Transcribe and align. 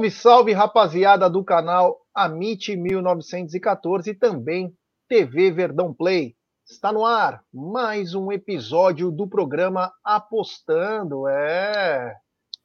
Salve, 0.00 0.10
salve, 0.10 0.52
rapaziada 0.52 1.28
do 1.28 1.44
canal 1.44 1.98
Amit 2.14 2.74
1914 2.74 4.10
e 4.10 4.14
também 4.14 4.72
TV 5.06 5.50
Verdão 5.50 5.92
Play. 5.92 6.34
Está 6.66 6.90
no 6.90 7.04
ar 7.04 7.42
mais 7.52 8.14
um 8.14 8.32
episódio 8.32 9.10
do 9.10 9.28
programa 9.28 9.92
Apostando. 10.02 11.28
É, 11.28 12.14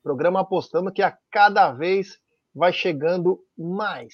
programa 0.01 0.39
Apostando 0.39 0.93
que 0.93 1.01
a 1.01 1.17
cada 1.29 1.73
vez 1.73 2.17
vai 2.53 2.71
chegando 2.71 3.41
mais, 3.57 4.13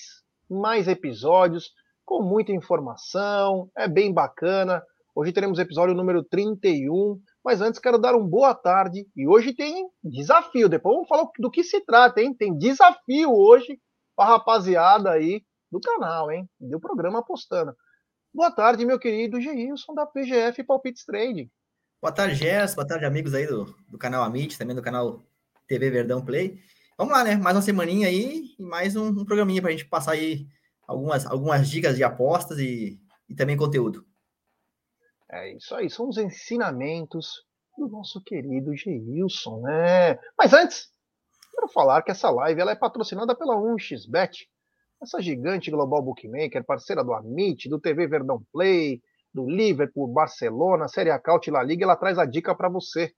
mais 0.50 0.88
episódios 0.88 1.72
com 2.04 2.24
muita 2.24 2.52
informação, 2.52 3.70
é 3.78 3.88
bem 3.88 4.12
bacana. 4.12 4.82
Hoje 5.14 5.32
teremos 5.32 5.60
episódio 5.60 5.94
número 5.94 6.24
31 6.24 7.20
mas 7.44 7.62
antes 7.62 7.80
quero 7.80 7.98
dar 7.98 8.16
um 8.16 8.26
boa 8.26 8.54
tarde. 8.54 9.08
E 9.16 9.28
hoje 9.28 9.54
tem 9.54 9.90
desafio. 10.04 10.70
Depois 10.70 10.96
vamos 10.96 11.10
falar 11.10 11.28
do 11.40 11.52
que 11.52 11.64
se 11.64 11.82
trata, 11.82 12.22
hein? 12.22 12.34
Tem 12.34 12.58
desafio 12.58 13.34
hoje 13.34 13.80
para 14.16 14.26
a 14.26 14.34
rapaziada 14.34 15.12
aí 15.12 15.44
do 15.72 15.80
canal, 15.80 16.32
hein? 16.32 16.48
Do 16.60 16.80
programa 16.80 17.20
Apostando. 17.20 17.76
Boa 18.34 18.52
tarde, 18.52 18.86
meu 18.86 19.00
querido 19.00 19.42
Geilson 19.42 19.94
da 19.94 20.06
PGF 20.06 20.64
Palpites 20.64 21.04
Trading. 21.04 21.50
Boa 22.02 22.12
tarde, 22.12 22.36
Gerson. 22.36 22.76
Boa 22.76 22.88
tarde, 22.88 23.06
amigos 23.06 23.34
aí 23.34 23.46
do, 23.46 23.66
do 23.88 23.98
canal 23.98 24.24
Amit, 24.24 24.58
também 24.58 24.76
do 24.76 24.82
canal 24.82 25.24
TV 25.68 25.90
Verdão 25.90 26.24
Play. 26.24 26.60
Vamos 26.98 27.14
lá, 27.14 27.24
né? 27.24 27.36
Mais 27.36 27.56
uma 27.56 27.62
semaninha 27.62 28.08
aí 28.08 28.56
e 28.58 28.64
mais 28.64 28.96
um, 28.96 29.08
um 29.08 29.26
programinha 29.26 29.62
para 29.62 29.70
a 29.70 29.72
gente 29.72 29.86
passar 29.86 30.12
aí 30.12 30.48
algumas, 30.88 31.26
algumas 31.26 31.70
dicas 31.70 31.96
de 31.96 32.04
apostas 32.04 32.60
e, 32.60 33.00
e 33.28 33.36
também 33.36 33.58
conteúdo. 33.58 34.06
É 35.32 35.54
isso 35.56 35.74
aí, 35.74 35.90
são 35.90 36.10
os 36.10 36.18
ensinamentos 36.18 37.46
do 37.78 37.88
nosso 37.88 38.22
querido 38.22 38.76
Geilson, 38.76 39.62
né? 39.62 40.20
Mas 40.38 40.52
antes, 40.52 40.90
quero 41.56 41.70
falar 41.70 42.02
que 42.02 42.12
essa 42.12 42.30
live 42.30 42.60
ela 42.60 42.72
é 42.72 42.76
patrocinada 42.76 43.34
pela 43.34 43.56
1xBet, 43.56 44.46
essa 45.02 45.22
gigante 45.22 45.72
global 45.72 46.02
bookmaker, 46.02 46.66
parceira 46.66 47.02
do 47.02 47.14
Amit, 47.14 47.70
do 47.70 47.80
TV 47.80 48.08
Verdão 48.08 48.44
Play, 48.52 49.02
do 49.34 49.50
Liverpool, 49.50 50.12
Barcelona, 50.12 50.90
Série 50.90 51.12
A 51.12 51.18
Caut 51.18 51.50
La 51.50 51.64
Liga, 51.64 51.86
ela 51.86 51.96
traz 51.96 52.20
a 52.20 52.26
dica 52.26 52.54
para 52.54 52.68
você. 52.68 53.14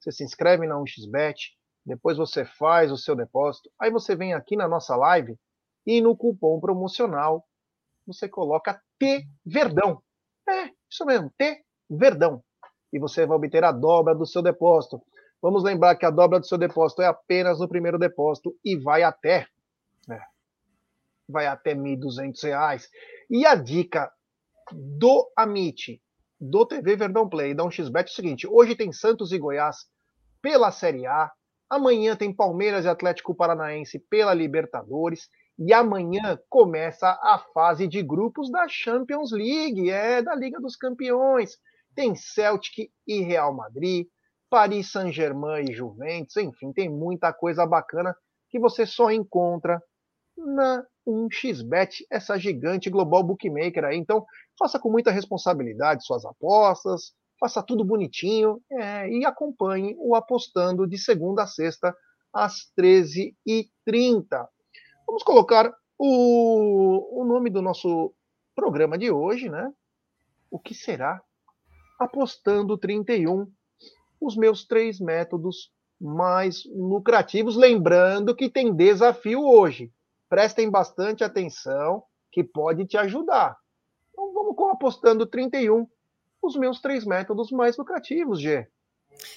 Você 0.00 0.10
se 0.10 0.24
inscreve 0.24 0.66
na 0.66 0.76
1xBet, 0.76 1.36
depois 1.84 2.16
você 2.16 2.46
faz 2.46 2.90
o 2.90 2.96
seu 2.96 3.14
depósito, 3.14 3.70
aí 3.78 3.90
você 3.90 4.16
vem 4.16 4.32
aqui 4.32 4.56
na 4.56 4.66
nossa 4.66 4.96
live 4.96 5.36
e 5.86 6.00
no 6.00 6.16
cupom 6.16 6.58
promocional 6.60 7.44
você 8.06 8.26
coloca 8.26 8.80
T 8.98 9.22
Verdão. 9.44 10.02
Isso 10.90 11.04
mesmo, 11.04 11.32
T 11.36 11.62
Verdão. 11.90 12.42
E 12.92 12.98
você 12.98 13.26
vai 13.26 13.36
obter 13.36 13.64
a 13.64 13.72
dobra 13.72 14.14
do 14.14 14.26
seu 14.26 14.42
depósito. 14.42 15.02
Vamos 15.40 15.62
lembrar 15.62 15.94
que 15.96 16.06
a 16.06 16.10
dobra 16.10 16.40
do 16.40 16.46
seu 16.46 16.58
depósito 16.58 17.02
é 17.02 17.06
apenas 17.06 17.60
no 17.60 17.68
primeiro 17.68 17.98
depósito 17.98 18.56
e 18.64 18.76
vai 18.76 19.02
até 19.02 19.46
né, 20.08 20.20
vai 21.28 21.46
até 21.46 21.72
R$ 21.72 21.80
1.200. 21.80 22.88
E 23.30 23.46
a 23.46 23.54
dica 23.54 24.10
do 24.72 25.30
Amit, 25.36 26.02
do 26.40 26.66
TV 26.66 26.96
Verdão 26.96 27.28
Play, 27.28 27.54
da 27.54 27.64
1xBet 27.64 28.02
é 28.02 28.04
o 28.04 28.08
seguinte: 28.08 28.46
hoje 28.48 28.74
tem 28.74 28.92
Santos 28.92 29.32
e 29.32 29.38
Goiás 29.38 29.86
pela 30.40 30.70
Série 30.70 31.06
A, 31.06 31.30
amanhã 31.68 32.16
tem 32.16 32.34
Palmeiras 32.34 32.84
e 32.84 32.88
Atlético 32.88 33.34
Paranaense 33.34 33.98
pela 33.98 34.32
Libertadores 34.32 35.28
e 35.58 35.72
amanhã 35.72 36.38
começa 36.48 37.08
a 37.08 37.38
fase 37.52 37.88
de 37.88 38.02
grupos 38.02 38.50
da 38.50 38.68
Champions 38.68 39.32
League, 39.32 39.90
é 39.90 40.22
da 40.22 40.34
Liga 40.34 40.60
dos 40.60 40.76
Campeões. 40.76 41.58
Tem 41.94 42.14
Celtic 42.14 42.90
e 43.06 43.20
Real 43.22 43.52
Madrid, 43.52 44.06
Paris 44.48 44.92
Saint-Germain 44.92 45.64
e 45.68 45.74
Juventus, 45.74 46.36
enfim, 46.36 46.72
tem 46.72 46.88
muita 46.88 47.32
coisa 47.32 47.66
bacana 47.66 48.14
que 48.48 48.58
você 48.58 48.86
só 48.86 49.10
encontra 49.10 49.82
na 50.36 50.84
1xBet, 51.06 52.04
essa 52.10 52.38
gigante 52.38 52.88
global 52.88 53.24
bookmaker 53.24 53.84
aí. 53.84 53.96
Então, 53.96 54.24
faça 54.58 54.78
com 54.78 54.90
muita 54.90 55.10
responsabilidade 55.10 56.04
suas 56.04 56.24
apostas, 56.24 57.12
faça 57.40 57.62
tudo 57.62 57.84
bonitinho 57.84 58.60
é, 58.70 59.08
e 59.08 59.24
acompanhe 59.24 59.96
o 59.98 60.14
Apostando 60.14 60.86
de 60.86 60.98
segunda 60.98 61.42
a 61.42 61.46
sexta 61.46 61.94
às 62.32 62.70
13h30. 62.78 64.46
Vamos 65.08 65.22
colocar 65.22 65.74
o, 65.98 67.22
o 67.22 67.24
nome 67.24 67.48
do 67.48 67.62
nosso 67.62 68.12
programa 68.54 68.98
de 68.98 69.10
hoje, 69.10 69.48
né? 69.48 69.72
O 70.50 70.58
que 70.58 70.74
será 70.74 71.18
apostando 71.98 72.76
31, 72.76 73.50
os 74.20 74.36
meus 74.36 74.66
três 74.66 75.00
métodos 75.00 75.72
mais 75.98 76.62
lucrativos. 76.66 77.56
Lembrando 77.56 78.36
que 78.36 78.50
tem 78.50 78.70
desafio 78.74 79.40
hoje. 79.40 79.90
Prestem 80.28 80.70
bastante 80.70 81.24
atenção, 81.24 82.02
que 82.30 82.44
pode 82.44 82.84
te 82.84 82.98
ajudar. 82.98 83.56
Então 84.12 84.30
vamos 84.34 84.54
com 84.54 84.70
apostando 84.70 85.24
31, 85.24 85.88
os 86.42 86.54
meus 86.54 86.82
três 86.82 87.06
métodos 87.06 87.50
mais 87.50 87.78
lucrativos, 87.78 88.42
G. 88.42 88.68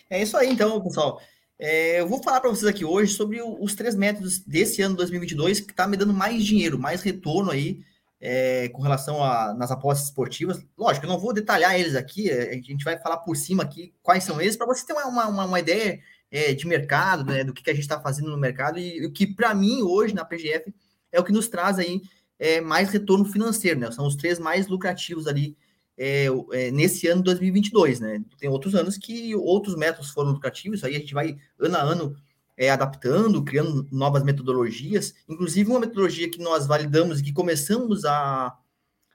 É 0.10 0.22
isso 0.22 0.36
aí, 0.36 0.50
então, 0.50 0.82
pessoal. 0.82 1.22
É, 1.64 2.00
eu 2.00 2.08
vou 2.08 2.24
falar 2.24 2.42
para 2.42 2.50
vocês 2.50 2.66
aqui 2.66 2.84
hoje 2.84 3.14
sobre 3.14 3.40
os 3.40 3.76
três 3.76 3.94
métodos 3.94 4.40
desse 4.40 4.82
ano 4.82 4.96
2022 4.96 5.60
que 5.60 5.70
está 5.70 5.86
me 5.86 5.96
dando 5.96 6.12
mais 6.12 6.44
dinheiro, 6.44 6.80
mais 6.80 7.04
retorno 7.04 7.52
aí 7.52 7.84
é, 8.20 8.68
com 8.70 8.82
relação 8.82 9.24
a 9.24 9.54
nas 9.54 9.70
apostas 9.70 10.08
esportivas. 10.08 10.66
Lógico, 10.76 11.06
eu 11.06 11.10
não 11.12 11.20
vou 11.20 11.32
detalhar 11.32 11.80
eles 11.80 11.94
aqui, 11.96 12.32
é, 12.32 12.50
a 12.50 12.56
gente 12.56 12.84
vai 12.84 12.98
falar 12.98 13.18
por 13.18 13.38
cima 13.38 13.62
aqui 13.62 13.94
quais 14.02 14.24
são 14.24 14.42
eles, 14.42 14.58
para 14.58 14.66
você 14.66 14.84
ter 14.84 14.94
uma, 14.94 15.28
uma, 15.28 15.46
uma 15.46 15.60
ideia 15.60 16.02
é, 16.32 16.52
de 16.52 16.66
mercado, 16.66 17.26
né, 17.26 17.44
do 17.44 17.54
que, 17.54 17.62
que 17.62 17.70
a 17.70 17.74
gente 17.76 17.84
está 17.84 18.02
fazendo 18.02 18.32
no 18.32 18.40
mercado, 18.40 18.80
e 18.80 19.06
o 19.06 19.12
que 19.12 19.28
para 19.28 19.54
mim 19.54 19.84
hoje 19.84 20.16
na 20.16 20.26
PGF 20.26 20.74
é 21.12 21.20
o 21.20 21.24
que 21.24 21.32
nos 21.32 21.48
traz 21.48 21.78
aí 21.78 22.02
é, 22.40 22.60
mais 22.60 22.90
retorno 22.90 23.26
financeiro, 23.26 23.80
né? 23.80 23.92
São 23.92 24.08
os 24.08 24.16
três 24.16 24.40
mais 24.40 24.68
lucrativos 24.68 25.28
ali 25.28 25.56
é, 26.04 26.26
é, 26.54 26.72
nesse 26.72 27.08
ano 27.08 27.22
2022, 27.22 28.00
né? 28.00 28.24
Tem 28.40 28.50
outros 28.50 28.74
anos 28.74 28.98
que 28.98 29.36
outros 29.36 29.76
métodos 29.76 30.10
foram 30.10 30.32
lucrativos, 30.32 30.84
aí 30.84 30.96
a 30.96 31.00
gente 31.00 31.14
vai 31.14 31.38
ano 31.60 31.78
a 31.78 31.82
ano 31.82 32.16
é, 32.58 32.72
adaptando, 32.72 33.44
criando 33.44 33.88
novas 33.92 34.24
metodologias, 34.24 35.14
inclusive 35.30 35.70
uma 35.70 35.80
metodologia 35.80 36.28
que 36.28 36.40
nós 36.40 36.66
validamos 36.66 37.20
e 37.20 37.24
que 37.24 37.32
começamos 37.32 38.04
a, 38.04 38.52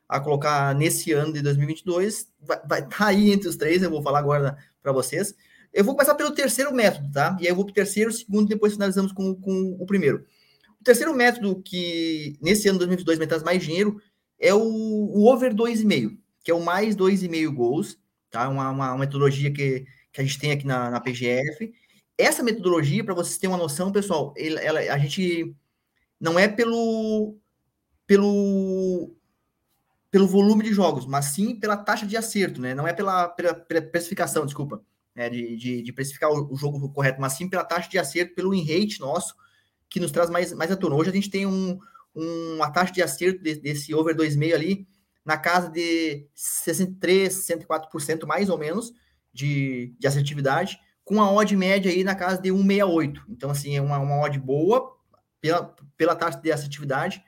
a 0.08 0.20
colocar 0.20 0.76
nesse 0.76 1.10
ano 1.10 1.32
de 1.32 1.42
2022, 1.42 2.28
vai 2.40 2.56
estar 2.56 2.82
tá 2.82 3.06
aí 3.06 3.32
entre 3.32 3.48
os 3.48 3.56
três, 3.56 3.82
eu 3.82 3.90
vou 3.90 4.00
falar 4.00 4.20
agora 4.20 4.56
para 4.80 4.92
vocês. 4.92 5.34
Eu 5.72 5.82
vou 5.82 5.96
começar 5.96 6.14
pelo 6.14 6.30
terceiro 6.30 6.72
método, 6.72 7.10
tá? 7.10 7.36
E 7.40 7.46
aí 7.46 7.48
eu 7.48 7.56
vou 7.56 7.64
para 7.64 7.72
o 7.72 7.74
terceiro, 7.74 8.12
segundo, 8.12 8.46
depois 8.46 8.74
finalizamos 8.74 9.10
com, 9.10 9.34
com 9.34 9.76
o 9.80 9.86
primeiro. 9.86 10.24
O 10.80 10.84
terceiro 10.84 11.12
método 11.12 11.60
que 11.62 12.38
nesse 12.40 12.68
ano 12.68 12.78
2022 12.78 13.18
me 13.18 13.26
traz 13.26 13.42
mais 13.42 13.60
dinheiro 13.60 14.00
é 14.38 14.54
o, 14.54 14.60
o 14.60 15.26
over 15.26 15.52
2,5, 15.52 16.16
que 16.46 16.52
é 16.52 16.54
o 16.54 16.64
mais 16.64 16.94
2,5 16.94 17.52
gols, 17.52 17.98
tá? 18.30 18.48
Uma, 18.48 18.70
uma, 18.70 18.92
uma 18.92 18.98
metodologia 18.98 19.52
que, 19.52 19.84
que 20.12 20.20
a 20.20 20.22
gente 20.22 20.38
tem 20.38 20.52
aqui 20.52 20.64
na, 20.64 20.88
na 20.88 21.00
PGF 21.00 21.74
essa 22.16 22.40
metodologia, 22.40 23.02
para 23.04 23.14
vocês 23.14 23.36
terem 23.36 23.52
uma 23.52 23.60
noção, 23.60 23.90
pessoal, 23.90 24.32
ela, 24.36 24.78
a 24.78 24.96
gente 24.96 25.52
não 26.20 26.38
é 26.38 26.46
pelo, 26.46 27.36
pelo, 28.06 29.12
pelo 30.08 30.28
volume 30.28 30.62
de 30.62 30.72
jogos, 30.72 31.04
mas 31.04 31.24
sim 31.26 31.58
pela 31.58 31.76
taxa 31.76 32.06
de 32.06 32.16
acerto, 32.16 32.60
né? 32.60 32.76
Não 32.76 32.86
é 32.86 32.92
pela, 32.92 33.26
pela, 33.26 33.52
pela 33.52 33.82
precificação, 33.82 34.46
desculpa, 34.46 34.80
né? 35.16 35.28
de, 35.28 35.56
de, 35.56 35.82
de 35.82 35.92
precificar 35.92 36.30
o, 36.30 36.54
o, 36.54 36.56
jogo 36.56 36.88
correto, 36.92 37.20
mas 37.20 37.32
sim 37.32 37.50
pela 37.50 37.64
taxa 37.64 37.90
de 37.90 37.98
acerto, 37.98 38.36
pelo 38.36 38.54
in-rate 38.54 39.00
nosso, 39.00 39.34
que 39.90 39.98
nos 39.98 40.12
traz 40.12 40.30
mais, 40.30 40.52
mais 40.52 40.70
retorno. 40.70 40.96
Hoje 40.96 41.10
a 41.10 41.12
gente 41.12 41.28
tem 41.28 41.44
um, 41.44 41.76
um, 42.14 42.54
uma 42.54 42.70
taxa 42.70 42.92
de 42.92 43.02
acerto 43.02 43.42
de, 43.42 43.56
desse 43.56 43.92
over 43.92 44.16
2,5 44.16 44.54
ali 44.54 44.86
na 45.26 45.36
casa 45.36 45.68
de 45.68 46.28
63, 46.34 47.34
64% 47.34 48.24
mais 48.24 48.48
ou 48.48 48.56
menos 48.56 48.92
de, 49.32 49.92
de 49.98 50.06
assertividade 50.06 50.78
com 51.04 51.20
a 51.20 51.30
odd 51.30 51.54
média 51.56 51.90
aí 51.90 52.02
na 52.02 52.14
casa 52.14 52.40
de 52.40 52.50
1,68. 52.50 53.22
Então, 53.28 53.50
assim, 53.50 53.76
é 53.76 53.80
uma, 53.80 53.98
uma 53.98 54.20
odd 54.20 54.38
boa 54.38 54.96
pela, 55.40 55.74
pela 55.96 56.16
taxa 56.16 56.40
de 56.40 56.50
assertividade 56.50 57.22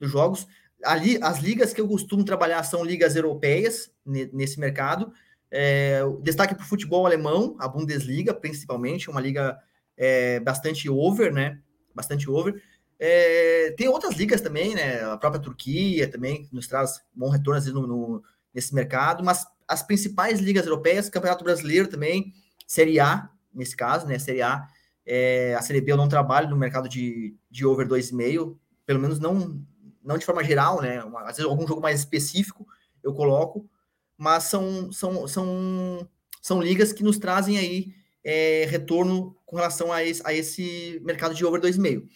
dos 0.00 0.10
jogos. 0.10 0.46
Ali, 0.84 1.18
as 1.22 1.38
ligas 1.38 1.72
que 1.72 1.80
eu 1.80 1.86
costumo 1.86 2.24
trabalhar 2.24 2.62
são 2.62 2.84
ligas 2.84 3.16
europeias 3.16 3.90
nesse 4.04 4.58
mercado. 4.58 5.12
É, 5.50 6.00
destaque 6.22 6.54
para 6.54 6.64
o 6.64 6.68
futebol 6.68 7.06
alemão, 7.06 7.54
a 7.58 7.68
Bundesliga, 7.68 8.34
principalmente, 8.34 9.08
uma 9.08 9.20
liga 9.20 9.58
é, 9.96 10.40
bastante 10.40 10.88
over, 10.90 11.32
né? 11.32 11.58
Bastante 11.94 12.28
over. 12.28 12.62
É, 13.04 13.72
tem 13.76 13.88
outras 13.88 14.14
ligas 14.14 14.40
também, 14.40 14.76
né? 14.76 15.02
A 15.02 15.16
própria 15.16 15.42
Turquia 15.42 16.08
também 16.08 16.48
nos 16.52 16.68
traz 16.68 17.02
bom 17.12 17.30
retorno 17.30 17.72
no, 17.72 17.84
no, 17.84 18.24
nesse 18.54 18.72
mercado, 18.72 19.24
mas 19.24 19.44
as 19.66 19.82
principais 19.82 20.38
ligas 20.38 20.66
europeias, 20.66 21.10
Campeonato 21.10 21.42
Brasileiro 21.42 21.88
também, 21.88 22.32
Série 22.64 23.00
A, 23.00 23.28
nesse 23.52 23.74
caso, 23.76 24.06
né? 24.06 24.20
Série 24.20 24.40
A, 24.40 24.68
é, 25.04 25.52
a 25.58 25.62
Série 25.62 25.80
B 25.80 25.90
eu 25.90 25.96
não 25.96 26.08
trabalho 26.08 26.48
no 26.48 26.56
mercado 26.56 26.88
de, 26.88 27.34
de 27.50 27.66
over 27.66 27.88
2,5, 27.88 28.56
pelo 28.86 29.00
menos 29.00 29.18
não, 29.18 29.60
não 30.00 30.16
de 30.16 30.24
forma 30.24 30.44
geral, 30.44 30.80
né? 30.80 31.02
Uma, 31.02 31.22
às 31.22 31.38
vezes 31.38 31.50
algum 31.50 31.66
jogo 31.66 31.80
mais 31.80 31.98
específico 31.98 32.64
eu 33.02 33.12
coloco, 33.12 33.68
mas 34.16 34.44
são, 34.44 34.92
são, 34.92 35.26
são, 35.26 36.08
são 36.40 36.62
ligas 36.62 36.92
que 36.92 37.02
nos 37.02 37.18
trazem 37.18 37.58
aí 37.58 37.92
é, 38.22 38.64
retorno 38.70 39.36
com 39.44 39.56
relação 39.56 39.92
a 39.92 40.04
esse, 40.04 40.22
a 40.24 40.32
esse 40.32 41.00
mercado 41.04 41.34
de 41.34 41.44
over 41.44 41.60
2,5. 41.60 42.06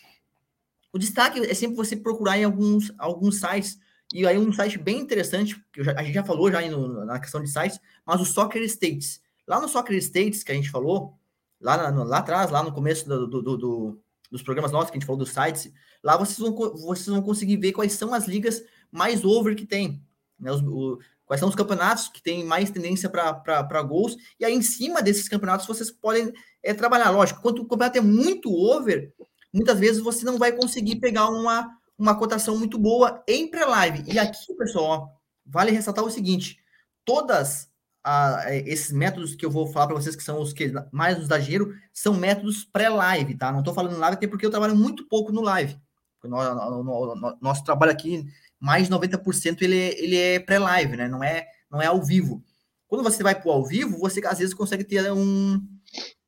O 0.96 0.98
destaque 0.98 1.38
é 1.40 1.52
sempre 1.52 1.76
você 1.76 1.94
procurar 1.94 2.38
em 2.38 2.44
alguns, 2.44 2.90
alguns 2.96 3.38
sites, 3.38 3.78
e 4.14 4.26
aí 4.26 4.38
um 4.38 4.50
site 4.50 4.78
bem 4.78 4.98
interessante, 4.98 5.62
que 5.70 5.84
já, 5.84 5.92
a 5.92 6.02
gente 6.02 6.14
já 6.14 6.24
falou 6.24 6.50
já 6.50 6.66
no, 6.70 7.04
na 7.04 7.20
questão 7.20 7.42
de 7.42 7.50
sites, 7.50 7.78
mas 8.06 8.18
o 8.18 8.24
Soccer 8.24 8.62
States. 8.62 9.20
Lá 9.46 9.60
no 9.60 9.68
Soccer 9.68 9.94
States, 9.98 10.42
que 10.42 10.52
a 10.52 10.54
gente 10.54 10.70
falou, 10.70 11.12
lá, 11.60 11.92
na, 11.92 12.02
lá 12.02 12.16
atrás, 12.16 12.50
lá 12.50 12.62
no 12.62 12.72
começo 12.72 13.06
do, 13.06 13.26
do, 13.26 13.42
do, 13.58 14.00
dos 14.30 14.42
programas 14.42 14.72
nossos, 14.72 14.90
que 14.90 14.96
a 14.96 14.98
gente 14.98 15.06
falou 15.06 15.18
dos 15.18 15.34
sites, 15.34 15.70
lá 16.02 16.16
vocês 16.16 16.38
vão, 16.38 16.54
vocês 16.54 17.08
vão 17.08 17.20
conseguir 17.20 17.58
ver 17.58 17.72
quais 17.72 17.92
são 17.92 18.14
as 18.14 18.26
ligas 18.26 18.64
mais 18.90 19.22
over 19.22 19.54
que 19.54 19.66
tem. 19.66 20.02
Né? 20.40 20.50
Os, 20.50 20.62
o, 20.62 20.98
quais 21.26 21.40
são 21.40 21.50
os 21.50 21.54
campeonatos 21.54 22.08
que 22.08 22.22
têm 22.22 22.42
mais 22.42 22.70
tendência 22.70 23.10
para 23.10 23.82
gols, 23.82 24.16
e 24.40 24.46
aí 24.46 24.54
em 24.54 24.62
cima 24.62 25.02
desses 25.02 25.28
campeonatos 25.28 25.66
vocês 25.66 25.90
podem 25.90 26.32
é, 26.62 26.72
trabalhar. 26.72 27.10
Lógico, 27.10 27.42
quando 27.42 27.58
o 27.58 27.66
campeonato 27.66 27.98
é 27.98 28.00
muito 28.00 28.50
over, 28.50 29.12
muitas 29.52 29.78
vezes 29.78 30.02
você 30.02 30.24
não 30.24 30.38
vai 30.38 30.52
conseguir 30.52 30.96
pegar 30.96 31.28
uma, 31.28 31.70
uma 31.98 32.14
cotação 32.16 32.56
muito 32.56 32.78
boa 32.78 33.22
em 33.26 33.48
pré-live. 33.48 34.04
E 34.12 34.18
aqui, 34.18 34.54
pessoal, 34.56 34.84
ó, 34.84 35.08
vale 35.44 35.70
ressaltar 35.70 36.04
o 36.04 36.10
seguinte: 36.10 36.58
todas 37.04 37.70
a, 38.04 38.54
esses 38.54 38.92
métodos 38.92 39.34
que 39.34 39.44
eu 39.44 39.50
vou 39.50 39.66
falar 39.66 39.88
para 39.88 39.96
vocês, 39.96 40.14
que 40.14 40.22
são 40.22 40.40
os 40.40 40.52
que 40.52 40.72
mais 40.92 41.18
nos 41.18 41.28
dá 41.28 41.38
dinheiro, 41.38 41.74
são 41.92 42.14
métodos 42.14 42.64
pré-live, 42.64 43.36
tá? 43.36 43.50
Não 43.50 43.60
estou 43.60 43.74
falando 43.74 43.98
live, 43.98 44.16
até 44.16 44.26
porque 44.26 44.46
eu 44.46 44.50
trabalho 44.50 44.76
muito 44.76 45.08
pouco 45.08 45.32
no 45.32 45.42
live. 45.42 45.76
Nosso, 46.24 47.36
nosso 47.40 47.64
trabalho 47.64 47.92
aqui 47.92 48.24
mais 48.58 48.88
de 48.88 48.94
90% 48.94 49.62
ele, 49.62 49.78
é, 49.78 50.02
ele 50.02 50.16
é 50.16 50.38
pré-live, 50.40 50.96
né? 50.96 51.08
Não 51.08 51.22
é, 51.22 51.46
não 51.70 51.80
é 51.80 51.86
ao 51.86 52.02
vivo. 52.02 52.42
Quando 52.88 53.02
você 53.02 53.22
vai 53.22 53.34
para 53.34 53.48
o 53.48 53.52
ao 53.52 53.64
vivo, 53.64 53.98
você 53.98 54.24
às 54.26 54.38
vezes 54.38 54.54
consegue 54.54 54.84
ter 54.84 55.10
um, 55.12 55.60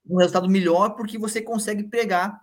um 0.09 0.17
resultado 0.19 0.49
melhor 0.49 0.91
porque 0.91 1.19
você 1.19 1.41
consegue 1.41 1.85
pegar 1.85 2.41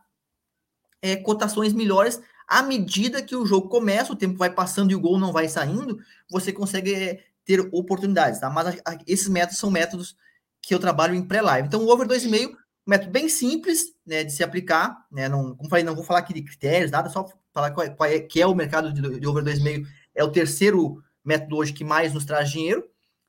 é, 1.05 1.15
cotações 1.15 1.73
melhores 1.73 2.19
à 2.47 2.61
medida 2.61 3.21
que 3.21 3.35
o 3.35 3.45
jogo 3.45 3.69
começa, 3.69 4.13
o 4.13 4.15
tempo 4.15 4.37
vai 4.37 4.49
passando 4.49 4.91
e 4.91 4.95
o 4.95 4.99
gol 4.99 5.17
não 5.17 5.31
vai 5.31 5.47
saindo, 5.47 5.99
você 6.29 6.51
consegue 6.51 6.93
é, 6.93 7.23
ter 7.43 7.59
oportunidades, 7.71 8.39
tá? 8.39 8.49
Mas 8.49 8.67
a, 8.67 8.71
a, 8.85 8.97
esses 9.07 9.27
métodos 9.27 9.59
são 9.59 9.71
métodos 9.71 10.15
que 10.61 10.73
eu 10.73 10.79
trabalho 10.79 11.15
em 11.15 11.23
pré-live. 11.23 11.67
Então, 11.67 11.83
o 11.83 11.89
over 11.89 12.07
2,5 12.07 12.55
método 12.85 13.11
bem 13.11 13.27
simples 13.27 13.85
né, 14.05 14.23
de 14.23 14.31
se 14.31 14.43
aplicar, 14.43 15.05
né? 15.11 15.27
Não, 15.27 15.55
como 15.55 15.69
falei, 15.69 15.83
não 15.83 15.95
vou 15.95 16.03
falar 16.03 16.19
aqui 16.19 16.33
de 16.33 16.43
critérios, 16.43 16.91
nada, 16.91 17.09
só 17.09 17.27
falar 17.51 17.71
qual 17.71 17.85
é, 17.85 17.89
qual 17.89 18.09
é, 18.09 18.19
que 18.19 18.41
é 18.41 18.45
o 18.45 18.55
mercado 18.55 18.93
de, 18.93 19.19
de 19.19 19.27
over 19.27 19.43
2,5, 19.43 19.85
é 20.13 20.23
o 20.23 20.31
terceiro 20.31 21.01
método 21.23 21.57
hoje 21.57 21.73
que 21.73 21.83
mais 21.83 22.13
nos 22.13 22.25
traz 22.25 22.51
dinheiro, 22.51 22.83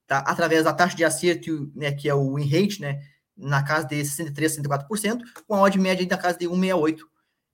tá? 0.06 0.19
Através 0.19 0.64
da 0.64 0.75
taxa 0.75 0.96
de 0.96 1.05
acerto, 1.05 1.70
né, 1.75 1.93
que 1.93 2.08
é 2.08 2.14
o 2.14 2.34
win 2.34 2.49
rate, 2.49 2.81
né? 2.81 3.00
Na 3.34 3.62
casa 3.62 3.87
de 3.87 4.05
63, 4.05 4.58
64%, 4.58 5.20
com 5.46 5.55
a 5.55 5.62
odd 5.62 5.78
média 5.78 6.06
na 6.08 6.17
casa 6.17 6.38
de 6.38 6.46
1,68 6.46 6.99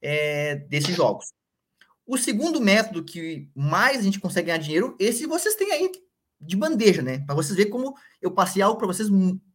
é, 0.02 0.56
desses 0.56 0.94
jogos. 0.94 1.32
O 2.06 2.18
segundo 2.18 2.60
método 2.60 3.04
que 3.04 3.48
mais 3.54 4.00
a 4.00 4.02
gente 4.02 4.20
consegue 4.20 4.48
ganhar 4.48 4.58
dinheiro, 4.58 4.96
esse 4.98 5.24
vocês 5.26 5.54
têm 5.54 5.72
aí 5.72 5.90
de 6.40 6.56
bandeja, 6.56 7.00
né? 7.00 7.20
Para 7.20 7.36
vocês 7.36 7.56
verem 7.56 7.70
como 7.70 7.94
eu 8.20 8.32
passei 8.32 8.60
algo 8.60 8.76
para 8.76 8.88
vocês 8.88 9.08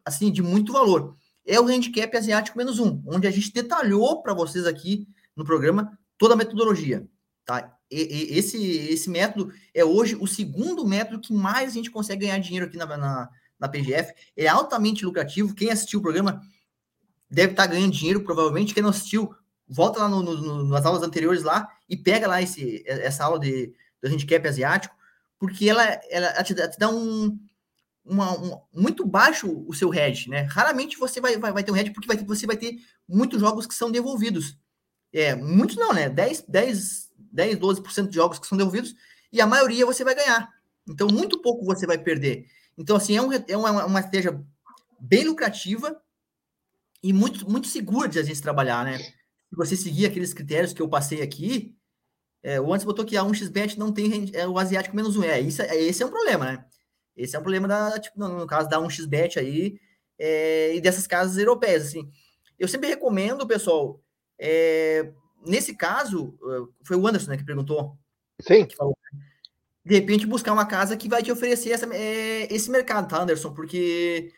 assim 0.06 0.32
de 0.32 0.42
muito 0.42 0.72
valor 0.72 1.18
é 1.48 1.60
o 1.60 1.68
handicap 1.68 2.16
asiático 2.16 2.58
menos 2.58 2.78
um, 2.78 3.02
onde 3.08 3.26
a 3.26 3.32
gente 3.32 3.54
detalhou 3.54 4.22
para 4.22 4.34
vocês 4.34 4.66
aqui 4.66 5.08
no 5.36 5.46
programa 5.46 5.98
toda 6.18 6.34
a 6.34 6.38
metodologia. 6.38 7.08
Tá? 7.46 7.74
E, 7.90 8.02
e, 8.34 8.38
esse, 8.38 8.62
esse 8.62 9.10
método 9.10 9.54
é 9.74 9.84
hoje 9.84 10.18
o 10.20 10.28
segundo 10.28 10.86
método 10.86 11.22
que 11.22 11.34
mais 11.34 11.70
a 11.70 11.74
gente 11.74 11.90
consegue 11.90 12.26
ganhar 12.26 12.38
dinheiro 12.40 12.66
aqui 12.66 12.76
na, 12.76 12.86
na, 12.98 13.30
na 13.58 13.70
PGF. 13.70 14.14
É 14.36 14.48
altamente 14.48 15.06
lucrativo. 15.06 15.56
Quem 15.56 15.72
assistiu 15.72 16.00
o 16.00 16.04
programa 16.04 16.42
deve 17.32 17.52
estar 17.52 17.64
tá 17.66 17.74
ganhando 17.74 17.94
dinheiro, 17.94 18.24
provavelmente. 18.24 18.74
Quem 18.74 18.84
não 18.84 18.90
assistiu, 18.90 19.34
volta 19.68 20.00
lá 20.00 20.08
no, 20.08 20.22
no, 20.24 20.64
nas 20.66 20.86
aulas 20.86 21.04
anteriores 21.04 21.44
lá 21.44 21.68
e 21.90 21.98
pega 21.98 22.28
lá 22.28 22.42
esse, 22.42 22.84
essa 22.88 23.26
aula 23.26 23.40
de, 23.40 23.74
do 24.02 24.10
handicap 24.10 24.48
asiático, 24.48 24.96
porque 25.40 25.70
ela, 25.70 25.84
ela, 26.10 26.28
ela 26.28 26.44
te, 26.44 26.54
te 26.54 26.80
dá 26.80 26.90
um, 26.90 27.38
uma, 28.06 28.62
muito 28.74 29.06
baixo 29.06 29.64
o 29.68 29.74
seu 29.74 29.90
head, 29.90 30.30
né? 30.30 30.42
Raramente 30.44 30.98
você 30.98 31.20
vai, 31.20 31.38
vai, 31.38 31.52
vai 31.52 31.64
ter 31.64 31.72
um 31.72 31.76
head 31.76 31.92
porque 31.92 32.08
vai, 32.08 32.18
você 32.18 32.48
vai 32.48 32.58
ter 32.58 32.78
muitos 33.08 33.40
jogos 33.40 33.68
que 33.68 33.74
são 33.74 33.92
devolvidos. 33.92 34.58
É, 35.14 35.36
muitos 35.36 35.76
não, 35.76 35.94
né? 35.94 36.10
10, 36.10 36.46
10, 36.48 37.12
10 37.18 37.58
12% 37.58 38.08
de 38.08 38.16
jogos 38.16 38.40
que 38.40 38.48
são 38.48 38.58
devolvidos 38.58 38.96
e 39.32 39.42
a 39.42 39.48
maioria 39.48 39.86
você 39.86 40.04
vai 40.04 40.16
ganhar. 40.16 40.50
Então, 40.88 41.08
muito 41.08 41.42
pouco 41.42 41.66
você 41.66 41.86
vai 41.86 41.98
perder. 41.98 42.48
Então, 42.78 42.96
assim, 42.96 43.18
é, 43.18 43.22
um, 43.22 43.34
é 43.34 43.58
uma, 43.58 43.86
uma 43.86 44.00
estratégia 44.00 44.42
bem 45.00 45.26
lucrativa 45.26 46.00
e 47.04 47.12
muito, 47.12 47.50
muito 47.50 47.68
segura 47.68 48.08
de 48.08 48.20
a 48.20 48.24
gente 48.24 48.42
trabalhar, 48.42 48.86
né? 48.86 48.98
Se 49.50 49.56
você 49.56 49.76
seguir 49.76 50.06
aqueles 50.06 50.34
critérios 50.34 50.74
que 50.74 50.82
eu 50.82 50.90
passei 50.90 51.22
aqui, 51.22 51.76
é, 52.44 52.60
o 52.60 52.74
antes 52.74 52.86
botou 52.86 53.06
que 53.06 53.18
a 53.18 53.24
1xbet 53.24 53.78
não 53.78 53.92
tem 53.92 54.30
é, 54.34 54.48
o 54.48 54.58
asiático 54.58 54.96
menos 54.96 55.16
um. 55.16 55.24
É, 55.24 55.40
isso, 55.40 55.62
é, 55.62 55.76
esse 55.76 56.04
é 56.04 56.06
um 56.06 56.12
problema, 56.12 56.46
né? 56.46 56.66
Esse 57.16 57.36
é 57.36 57.40
o 57.40 57.42
problema 57.42 57.68
da, 57.68 58.00
tipo, 58.00 58.20
no, 58.20 58.40
no 58.40 58.48
caso 58.48 58.70
da 58.70 58.80
1xBet 58.80 59.38
aí 59.38 59.80
é, 60.20 60.76
e 60.76 60.82
dessas 60.82 61.08
casas 61.08 61.38
europeias, 61.38 61.88
assim. 61.88 62.10
Eu 62.60 62.68
sempre 62.68 62.90
recomendo, 62.90 63.48
pessoal, 63.48 64.02
é, 64.40 65.12
nesse 65.46 65.76
caso, 65.76 66.38
foi 66.84 66.96
o 66.98 67.08
Anderson 67.08 67.32
né, 67.32 67.38
que 67.38 67.46
perguntou. 67.46 67.98
Sim. 68.42 68.66
Que 68.66 68.76
falou, 68.76 68.96
de 69.88 69.96
repente, 69.96 70.28
buscar 70.28 70.52
uma 70.52 70.66
casa 70.66 70.98
que 70.98 71.08
vai 71.08 71.24
te 71.24 71.32
oferecer 71.32 71.72
essa, 71.72 71.88
é, 71.96 72.54
esse 72.54 72.70
mercado, 72.70 73.08
tá, 73.08 73.22
Anderson? 73.22 73.54
Porque 73.54 74.34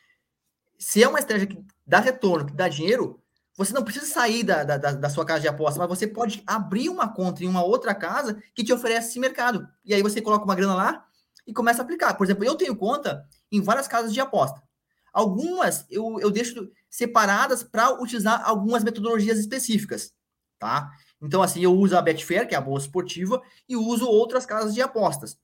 se 0.77 1.03
é 1.03 1.07
uma 1.07 1.17
estratégia 1.17 1.47
que 1.47 1.65
dá 1.85 2.00
retorno, 2.00 2.45
que 2.45 2.53
dá 2.53 2.67
dinheiro, 2.69 3.19
você 3.60 3.74
não 3.74 3.84
precisa 3.84 4.06
sair 4.06 4.42
da, 4.42 4.63
da, 4.63 4.78
da, 4.78 5.10
sua 5.10 5.25
casa 5.25 5.42
de 5.42 5.48
aposta, 5.50 5.78
mas 5.78 5.89
você 5.89 6.08
pode 6.08 6.42
abrir 6.48 6.88
uma 6.88 7.13
conta 7.13 7.44
em 7.44 7.48
uma 7.48 7.62
outra 7.62 7.94
casa 7.94 8.42
que 8.56 8.63
te 8.63 8.72
oferece 8.72 9.10
esse 9.10 9.20
mercado. 9.20 9.68
E 9.84 9.94
aí 9.94 10.01
você 10.01 10.22
coloca 10.22 10.46
uma 10.46 10.56
grana 10.56 10.74
lá 10.74 11.06
e 11.46 11.51
começa 11.51 11.82
a 11.82 11.84
aplicar. 11.84 12.13
Por 12.13 12.24
exemplo, 12.24 12.46
eu 12.46 12.56
tenho 12.56 12.74
conta 12.74 13.28
em 13.51 13.60
várias 13.60 13.86
casas 13.86 14.13
de 14.13 14.22
aposta. 14.22 14.63
Algumas 15.12 15.86
eu, 15.89 16.22
eu 16.22 16.32
deixo 16.32 16.72
separadas 16.89 17.62
para 17.62 18.01
utilizar 18.01 18.42
algumas 18.48 18.82
metodologias 18.82 19.38
específicas, 19.38 20.13
tá? 20.58 20.89
Então, 21.22 21.42
assim, 21.42 21.62
eu 21.62 21.74
uso 21.74 21.98
a 21.98 22.01
Betfair, 22.01 22.48
que 22.48 22.56
é 22.56 22.58
a 22.58 22.62
bolsa 22.62 22.86
esportiva, 22.86 23.42
e 23.68 23.75
uso 23.75 24.08
outras 24.08 24.46
casas 24.46 24.74
de 24.74 24.82
apostas. 24.82 25.38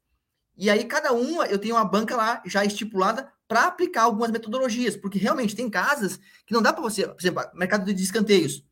E 0.58 0.70
aí, 0.70 0.86
cada 0.86 1.12
uma, 1.12 1.46
eu 1.48 1.60
tenho 1.60 1.76
uma 1.76 1.86
banca 1.86 2.16
lá 2.16 2.42
já 2.46 2.64
estipulada 2.64 3.30
para 3.48 3.66
aplicar 3.66 4.04
algumas 4.04 4.32
metodologias, 4.32 4.96
porque 4.96 5.20
realmente 5.20 5.56
tem 5.56 5.70
casas 5.70 6.20
que 6.46 6.54
não 6.54 6.62
dá 6.62 6.74
para 6.74 6.82
você, 6.82 7.08
por 7.08 7.22
exemplo, 7.22 7.44
mercado 7.54 7.94
de 7.94 8.04
escanteios. 8.04 8.64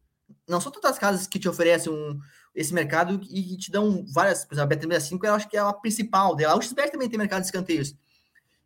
Não 0.48 0.60
são 0.60 0.72
todas 0.72 0.92
as 0.92 1.00
casas 1.00 1.28
que 1.28 1.38
te 1.38 1.48
oferecem 1.48 1.92
um, 1.92 2.20
esse 2.56 2.74
mercado 2.74 3.20
e, 3.30 3.58
te 3.58 3.72
dão 3.72 4.06
várias, 4.14 4.46
por 4.46 4.56
exemplo, 4.56 4.74
a 4.74 4.78
Bet365 4.78 5.20
eu 5.24 5.34
acho 5.34 5.50
que 5.50 5.58
é 5.58 5.60
a 5.60 5.74
principal 5.74 6.36
dela. 6.36 6.58
A 6.58 6.62
XBet 6.62 6.92
também 6.92 7.10
tem 7.10 7.18
mercado 7.18 7.42
de 7.42 7.48
escanteios. 7.48 7.96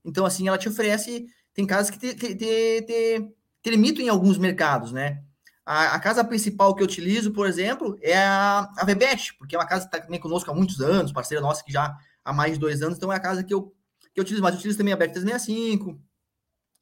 Então, 0.06 0.26
assim, 0.26 0.48
ela 0.48 0.58
te 0.58 0.70
oferece, 0.70 1.28
tem 1.54 1.66
casas 1.66 1.90
que 1.90 1.98
te, 1.98 2.14
te, 2.14 2.36
te, 2.36 2.82
te, 2.82 3.32
te 3.62 3.70
limitam 3.70 4.04
em 4.04 4.10
alguns 4.10 4.38
mercados, 4.38 4.92
né? 4.92 5.24
A, 5.70 5.96
a, 5.96 6.00
casa 6.00 6.24
principal 6.24 6.74
que 6.74 6.82
eu 6.82 6.86
utilizo, 6.86 7.34
por 7.34 7.46
exemplo, 7.46 7.98
é 8.02 8.18
a, 8.18 8.72
a 8.78 8.86
Vebet, 8.86 9.34
porque 9.38 9.54
é 9.54 9.60
uma 9.60 9.68
casa 9.68 9.82
que 9.82 9.94
está 9.94 10.06
também 10.06 10.18
conosco 10.18 10.50
há 10.50 10.54
muitos 10.54 10.80
anos, 10.80 11.12
parceira 11.12 11.42
nossa 11.42 11.62
que 11.62 11.74
já 11.74 11.94
há 12.24 12.32
mais 12.32 12.54
de 12.54 12.60
dois 12.60 12.82
anos, 12.82 12.96
então 12.96 13.12
é 13.12 13.18
a 13.18 13.20
casa 13.20 13.44
que 13.44 13.54
eu, 13.54 13.76
que 14.14 14.18
eu 14.18 14.22
utilizo, 14.22 14.42
mas 14.42 14.54
eu 14.54 14.60
utilizo 14.60 14.78
também 14.78 14.94
a 14.94 14.98
Bet365 14.98 16.00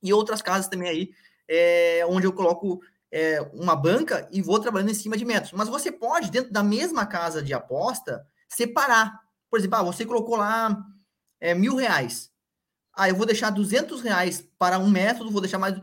e 0.04 0.13
outras 0.13 0.39
casas 0.39 0.68
também 0.68 0.88
aí, 0.88 1.10
é, 1.50 2.06
onde 2.08 2.27
eu 2.27 2.32
coloco 2.32 2.80
é, 3.12 3.42
uma 3.54 3.75
banca 3.75 4.30
e 4.32 4.39
vou 4.39 4.60
trabalhando 4.60 4.92
em 4.92 4.94
cima 4.94 5.18
de 5.18 5.25
métodos. 5.25 5.54
Mas 5.54 5.68
você 5.68 5.92
pode, 5.92 6.30
dentro 6.30 6.54
da 6.54 6.62
mesma 6.62 7.08
casa 7.08 7.42
de 7.42 7.56
aposta, 7.56 8.24
separar. 8.48 9.20
Por 9.50 9.58
exemplo, 9.58 9.77
ah, 9.80 9.84
você 9.84 10.06
colocou 10.06 10.36
lá 10.36 10.77
é, 11.39 11.56
mil 11.56 11.75
reais. 11.75 12.30
Ah, 12.94 13.10
eu 13.10 13.15
vou 13.15 13.25
deixar 13.25 13.50
200 13.50 14.01
reais 14.01 14.48
para 14.60 14.77
um 14.77 14.89
método, 14.89 15.32
vou 15.32 15.42
deixar 15.42 15.58
mais. 15.58 15.75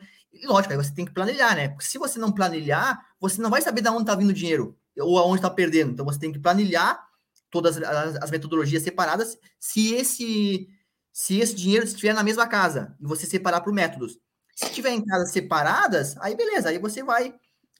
E 0.42 0.46
lógico, 0.46 0.72
aí 0.72 0.76
você 0.76 0.92
tem 0.92 1.04
que 1.04 1.12
planilhar, 1.12 1.54
né? 1.54 1.68
Porque 1.68 1.84
se 1.84 1.99
você 1.99 2.18
não 2.18 2.32
planilhar, 2.32 3.00
você 3.20 3.40
não 3.40 3.49
vai 3.49 3.62
saber 3.62 3.80
de 3.80 3.88
onde 3.88 4.02
está 4.02 4.16
vindo 4.16 4.30
o 4.30 4.34
dinheiro 4.34 4.76
ou 4.99 5.16
aonde 5.16 5.37
está 5.37 5.49
perdendo. 5.49 5.92
Então 5.92 6.04
você 6.04 6.18
tem 6.18 6.32
que 6.32 6.40
planilhar 6.40 7.00
todas 7.49 7.76
as, 7.76 8.16
as, 8.16 8.30
metodologias 8.30 8.82
separadas. 8.82 9.38
Se 9.61 9.94
esse 9.94 10.68
se 11.12 11.38
esse 11.38 11.54
dinheiro 11.54 11.84
estiver 11.84 12.12
na 12.12 12.25
mesma 12.25 12.49
casa 12.49 12.96
e 13.00 13.06
você 13.06 13.25
separar 13.25 13.61
por 13.61 13.72
métodos, 13.72 14.18
se 14.56 14.72
tiver 14.72 14.90
em 14.90 15.04
casas 15.04 15.30
separadas, 15.30 16.16
aí 16.18 16.34
beleza, 16.34 16.70
aí 16.70 16.78
você 16.78 17.04
vai 17.04 17.34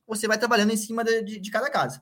você 0.07 0.29
vai 0.29 0.39
trabalhando 0.39 0.73
em 0.73 0.77
cima 0.77 1.03
de, 1.03 1.23
de, 1.23 1.41
de 1.41 1.51
cada 1.51 1.69
casa. 1.69 2.01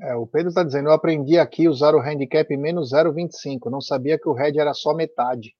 É, 0.00 0.14
o 0.14 0.26
Pedro 0.26 0.48
está 0.48 0.64
dizendo, 0.64 0.88
eu 0.88 0.92
aprendi 0.92 1.38
aqui 1.38 1.66
a 1.66 1.70
usar 1.70 1.94
o 1.94 2.00
handicap 2.00 2.56
menos 2.56 2.92
0,25, 2.92 3.70
não 3.70 3.80
sabia 3.80 4.18
que 4.18 4.28
o 4.28 4.32
head 4.32 4.58
era 4.58 4.72
só 4.72 4.94
metade. 4.94 5.54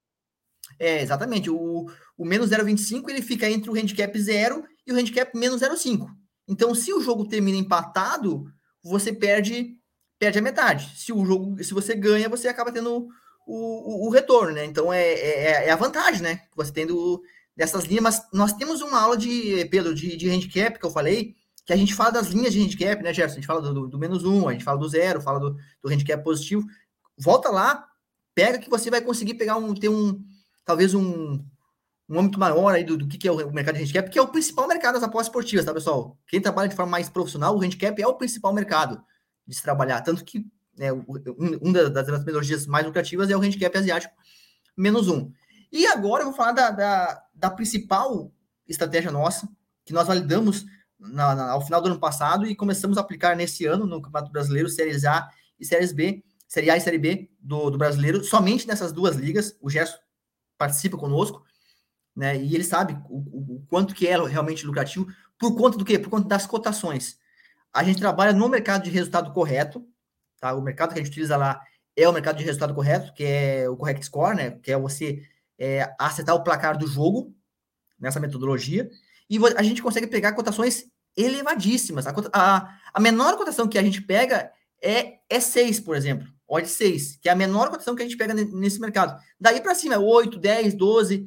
É, 0.78 1.02
exatamente, 1.02 1.50
o, 1.50 1.86
o 2.16 2.24
menos 2.24 2.50
0,25 2.50 3.08
ele 3.08 3.22
fica 3.22 3.48
entre 3.48 3.70
o 3.70 3.74
handicap 3.74 4.18
0 4.18 4.64
e 4.86 4.92
o 4.92 4.96
handicap 4.96 5.36
menos 5.36 5.60
0,5. 5.60 6.06
Então, 6.46 6.74
se 6.74 6.92
o 6.92 7.00
jogo 7.00 7.26
termina 7.26 7.56
empatado, 7.56 8.44
você 8.82 9.12
perde 9.12 9.78
perde 10.18 10.38
a 10.38 10.42
metade. 10.42 10.90
Se 10.96 11.12
o 11.12 11.24
jogo, 11.24 11.62
se 11.62 11.74
você 11.74 11.94
ganha, 11.94 12.28
você 12.28 12.48
acaba 12.48 12.72
tendo 12.72 13.08
o, 13.46 14.06
o, 14.06 14.06
o 14.06 14.10
retorno, 14.10 14.52
né? 14.52 14.64
Então 14.64 14.92
é, 14.92 15.02
é, 15.02 15.66
é, 15.66 15.70
a 15.70 15.76
vantagem, 15.76 16.22
né? 16.22 16.42
Você 16.56 16.72
tendo 16.72 17.22
dessas 17.56 17.84
linhas, 17.84 18.02
mas 18.02 18.28
nós 18.32 18.52
temos 18.52 18.80
uma 18.80 19.00
aula 19.00 19.16
de, 19.16 19.64
Pedro, 19.66 19.94
de, 19.94 20.16
de 20.16 20.30
handicap, 20.30 20.78
que 20.78 20.84
eu 20.84 20.90
falei, 20.90 21.34
que 21.66 21.72
a 21.72 21.76
gente 21.76 21.94
fala 21.94 22.12
das 22.12 22.28
linhas 22.28 22.52
de 22.52 22.60
handicap, 22.60 23.02
né, 23.02 23.12
Gerson? 23.12 23.34
A 23.34 23.36
gente 23.36 23.46
fala 23.46 23.60
do, 23.60 23.74
do, 23.74 23.88
do 23.88 23.98
menos 23.98 24.24
um, 24.24 24.48
a 24.48 24.52
gente 24.52 24.64
fala 24.64 24.78
do 24.78 24.88
zero, 24.88 25.20
fala 25.20 25.38
do, 25.38 25.56
do 25.82 25.90
handicap 25.90 26.22
positivo. 26.22 26.64
Volta 27.18 27.48
lá, 27.50 27.86
pega 28.34 28.58
que 28.58 28.70
você 28.70 28.90
vai 28.90 29.00
conseguir 29.00 29.34
pegar 29.34 29.56
um, 29.56 29.74
ter 29.74 29.88
um, 29.88 30.22
talvez 30.64 30.94
um, 30.94 31.44
um 32.08 32.18
âmbito 32.18 32.38
maior 32.38 32.74
aí 32.74 32.84
do, 32.84 32.96
do 32.96 33.08
que, 33.08 33.16
que 33.16 33.28
é 33.28 33.32
o 33.32 33.52
mercado 33.52 33.76
de 33.76 33.82
handicap, 33.82 34.10
que 34.10 34.18
é 34.18 34.22
o 34.22 34.28
principal 34.28 34.68
mercado 34.68 34.94
das 34.94 35.02
apostas 35.02 35.28
esportivas, 35.28 35.64
tá, 35.64 35.72
pessoal? 35.72 36.18
Quem 36.26 36.40
trabalha 36.40 36.68
de 36.68 36.76
forma 36.76 36.90
mais 36.90 37.08
profissional, 37.08 37.56
o 37.56 37.62
handicap 37.62 38.00
é 38.00 38.06
o 38.06 38.14
principal 38.14 38.52
mercado 38.52 39.02
de 39.46 39.54
se 39.54 39.62
trabalhar. 39.62 40.00
Tanto 40.02 40.24
que 40.24 40.44
né, 40.76 40.92
um, 40.92 41.04
um 41.62 41.72
das 41.72 42.06
metodologias 42.06 42.66
mais 42.66 42.84
lucrativas 42.84 43.30
é 43.30 43.36
o 43.36 43.40
handicap 43.40 43.76
asiático 43.76 44.14
menos 44.76 45.08
um. 45.08 45.30
E 45.72 45.86
agora 45.86 46.22
eu 46.22 46.26
vou 46.26 46.34
falar 46.34 46.52
da, 46.52 46.70
da, 46.70 47.22
da 47.34 47.50
principal 47.50 48.32
estratégia 48.66 49.10
nossa, 49.10 49.48
que 49.84 49.92
nós 49.92 50.06
validamos 50.06 50.64
na, 50.98 51.34
na, 51.34 51.50
ao 51.50 51.60
final 51.60 51.80
do 51.80 51.88
ano 51.88 51.98
passado 51.98 52.46
e 52.46 52.54
começamos 52.54 52.96
a 52.96 53.00
aplicar 53.00 53.36
nesse 53.36 53.66
ano 53.66 53.86
no 53.86 54.00
Campeonato 54.00 54.32
Brasileiro, 54.32 54.68
Séries 54.68 55.04
A 55.04 55.28
e 55.58 55.64
Séries 55.64 55.92
B, 55.92 56.24
Série 56.48 56.70
A 56.70 56.76
e 56.76 56.80
Série 56.80 56.98
B 56.98 57.30
do, 57.40 57.70
do 57.70 57.78
Brasileiro, 57.78 58.22
somente 58.24 58.66
nessas 58.66 58.92
duas 58.92 59.16
ligas. 59.16 59.56
O 59.60 59.68
Gerson 59.68 59.98
participa 60.56 60.96
conosco, 60.96 61.42
né? 62.14 62.36
E 62.36 62.54
ele 62.54 62.64
sabe 62.64 62.96
o, 63.08 63.18
o, 63.56 63.66
quanto 63.68 63.94
que 63.94 64.06
é 64.06 64.16
realmente 64.26 64.66
lucrativo, 64.66 65.06
por 65.38 65.56
conta 65.56 65.76
do 65.76 65.84
quê? 65.84 65.98
Por 65.98 66.10
conta 66.10 66.28
das 66.28 66.46
cotações. 66.46 67.18
A 67.72 67.82
gente 67.82 67.98
trabalha 67.98 68.32
no 68.32 68.48
mercado 68.48 68.84
de 68.84 68.90
resultado 68.90 69.32
correto, 69.32 69.86
tá? 70.40 70.54
O 70.54 70.62
mercado 70.62 70.92
que 70.92 71.00
a 71.00 71.02
gente 71.02 71.10
utiliza 71.10 71.36
lá 71.36 71.60
é 71.96 72.08
o 72.08 72.12
mercado 72.12 72.38
de 72.38 72.44
resultado 72.44 72.74
correto, 72.74 73.12
que 73.14 73.24
é 73.24 73.68
o 73.68 73.76
correct 73.76 74.04
score, 74.06 74.36
né? 74.36 74.50
Que 74.62 74.72
é 74.72 74.78
você 74.78 75.22
é, 75.58 75.92
acertar 75.98 76.34
o 76.34 76.44
placar 76.44 76.78
do 76.78 76.86
jogo 76.86 77.34
nessa 77.98 78.20
metodologia. 78.20 78.88
E 79.28 79.38
a 79.56 79.62
gente 79.62 79.82
consegue 79.82 80.06
pegar 80.06 80.32
cotações 80.32 80.84
elevadíssimas. 81.16 82.06
A, 82.06 82.14
a, 82.32 82.78
a 82.92 83.00
menor 83.00 83.36
cotação 83.36 83.68
que 83.68 83.78
a 83.78 83.82
gente 83.82 84.02
pega 84.02 84.52
é, 84.82 85.18
é 85.28 85.40
6, 85.40 85.80
por 85.80 85.96
exemplo. 85.96 86.28
Odd 86.46 86.68
6, 86.68 87.16
que 87.16 87.28
é 87.28 87.32
a 87.32 87.36
menor 87.36 87.70
cotação 87.70 87.94
que 87.94 88.02
a 88.02 88.04
gente 88.04 88.18
pega 88.18 88.34
nesse 88.34 88.80
mercado. 88.80 89.18
Daí 89.40 89.60
para 89.60 89.74
cima, 89.74 89.98
8, 89.98 90.38
10, 90.38 90.74
12. 90.74 91.26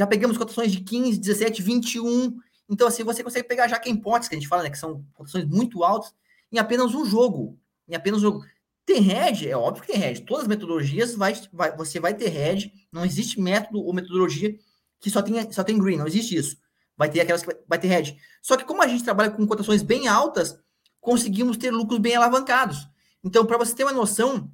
Já 0.00 0.06
pegamos 0.06 0.38
cotações 0.38 0.72
de 0.72 0.80
15, 0.80 1.18
17, 1.18 1.60
21. 1.60 2.34
Então, 2.70 2.88
assim, 2.88 3.04
você 3.04 3.22
consegue 3.22 3.46
pegar 3.46 3.68
já 3.68 3.78
quem 3.78 3.94
potes, 3.94 4.30
que 4.30 4.34
a 4.34 4.38
gente 4.38 4.48
fala, 4.48 4.62
né? 4.62 4.70
Que 4.70 4.78
são 4.78 5.04
cotações 5.12 5.44
muito 5.44 5.84
altas, 5.84 6.14
em 6.50 6.56
apenas 6.56 6.94
um 6.94 7.04
jogo. 7.04 7.60
Em 7.86 7.94
apenas 7.94 8.20
um 8.20 8.22
jogo. 8.22 8.42
Tem 8.86 9.02
head, 9.02 9.46
é 9.46 9.54
óbvio 9.54 9.82
que 9.82 9.92
tem 9.92 10.00
head. 10.00 10.22
Todas 10.22 10.44
as 10.44 10.48
metodologias 10.48 11.14
vai, 11.14 11.38
vai, 11.52 11.76
você 11.76 12.00
vai 12.00 12.14
ter 12.14 12.30
head. 12.30 12.72
Não 12.90 13.04
existe 13.04 13.38
método 13.38 13.78
ou 13.84 13.92
metodologia 13.92 14.58
que 14.98 15.10
só 15.10 15.20
tem, 15.20 15.52
só 15.52 15.62
tem 15.62 15.78
green, 15.78 15.98
não 15.98 16.06
existe 16.06 16.34
isso. 16.34 16.56
Vai 16.96 17.10
ter 17.10 17.20
aquelas 17.20 17.42
que 17.42 17.48
vai, 17.48 17.56
vai 17.68 17.78
ter 17.78 17.88
head. 17.88 18.18
Só 18.40 18.56
que 18.56 18.64
como 18.64 18.80
a 18.80 18.88
gente 18.88 19.04
trabalha 19.04 19.30
com 19.30 19.46
cotações 19.46 19.82
bem 19.82 20.08
altas, 20.08 20.58
conseguimos 20.98 21.58
ter 21.58 21.70
lucros 21.70 22.00
bem 22.00 22.16
alavancados. 22.16 22.88
Então, 23.22 23.44
para 23.44 23.58
você 23.58 23.74
ter 23.74 23.84
uma 23.84 23.92
noção, 23.92 24.50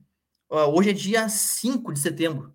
hoje 0.51 0.91
é 0.91 0.93
dia 0.93 1.29
5 1.29 1.93
de 1.93 2.01
setembro. 2.01 2.53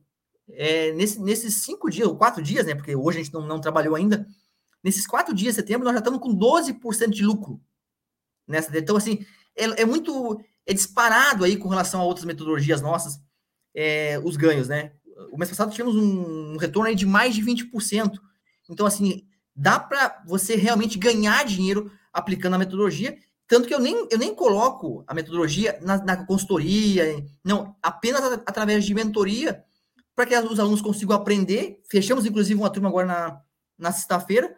É, 0.53 0.91
nesse, 0.93 1.19
nesses 1.21 1.55
cinco 1.55 1.89
dias, 1.89 2.07
ou 2.07 2.17
quatro 2.17 2.41
dias, 2.41 2.65
né? 2.65 2.75
Porque 2.75 2.95
hoje 2.95 3.19
a 3.19 3.23
gente 3.23 3.33
não, 3.33 3.45
não 3.45 3.61
trabalhou 3.61 3.95
ainda. 3.95 4.27
Nesses 4.83 5.05
quatro 5.05 5.33
dias 5.33 5.55
de 5.55 5.61
setembro, 5.61 5.85
nós 5.85 5.93
já 5.93 5.99
estamos 5.99 6.19
com 6.19 6.35
12% 6.35 7.09
de 7.09 7.23
lucro. 7.23 7.61
Nessa, 8.47 8.77
então, 8.77 8.95
assim, 8.95 9.25
é, 9.55 9.81
é, 9.81 9.85
muito. 9.85 10.39
É 10.65 10.73
disparado 10.73 11.43
aí 11.43 11.57
com 11.57 11.69
relação 11.69 12.01
a 12.01 12.03
outras 12.03 12.25
metodologias 12.25 12.81
nossas, 12.81 13.19
é, 13.75 14.19
os 14.23 14.37
ganhos, 14.37 14.67
né? 14.67 14.93
O 15.31 15.37
mês 15.37 15.49
passado 15.49 15.71
tivemos 15.71 15.95
um, 15.95 16.53
um 16.53 16.57
retorno 16.57 16.89
aí 16.89 16.95
de 16.95 17.05
mais 17.05 17.33
de 17.35 17.41
20%. 17.41 18.19
Então, 18.69 18.85
assim, 18.85 19.27
dá 19.55 19.79
para 19.79 20.23
você 20.25 20.55
realmente 20.55 20.97
ganhar 20.97 21.43
dinheiro 21.45 21.91
aplicando 22.13 22.55
a 22.55 22.59
metodologia 22.59 23.17
tanto 23.51 23.67
que 23.67 23.73
eu 23.73 23.81
nem, 23.81 24.07
eu 24.09 24.17
nem 24.17 24.33
coloco 24.33 25.03
a 25.05 25.13
metodologia 25.13 25.77
na, 25.81 26.01
na 26.01 26.25
consultoria, 26.25 27.21
não, 27.43 27.75
apenas 27.83 28.23
através 28.45 28.85
de 28.85 28.93
mentoria, 28.93 29.61
para 30.15 30.25
que 30.25 30.37
os 30.37 30.59
alunos 30.59 30.81
consigam 30.81 31.15
aprender. 31.15 31.79
Fechamos, 31.89 32.25
inclusive, 32.25 32.59
uma 32.59 32.69
turma 32.69 32.89
agora 32.89 33.07
na, 33.07 33.41
na 33.77 33.91
sexta-feira, 33.91 34.55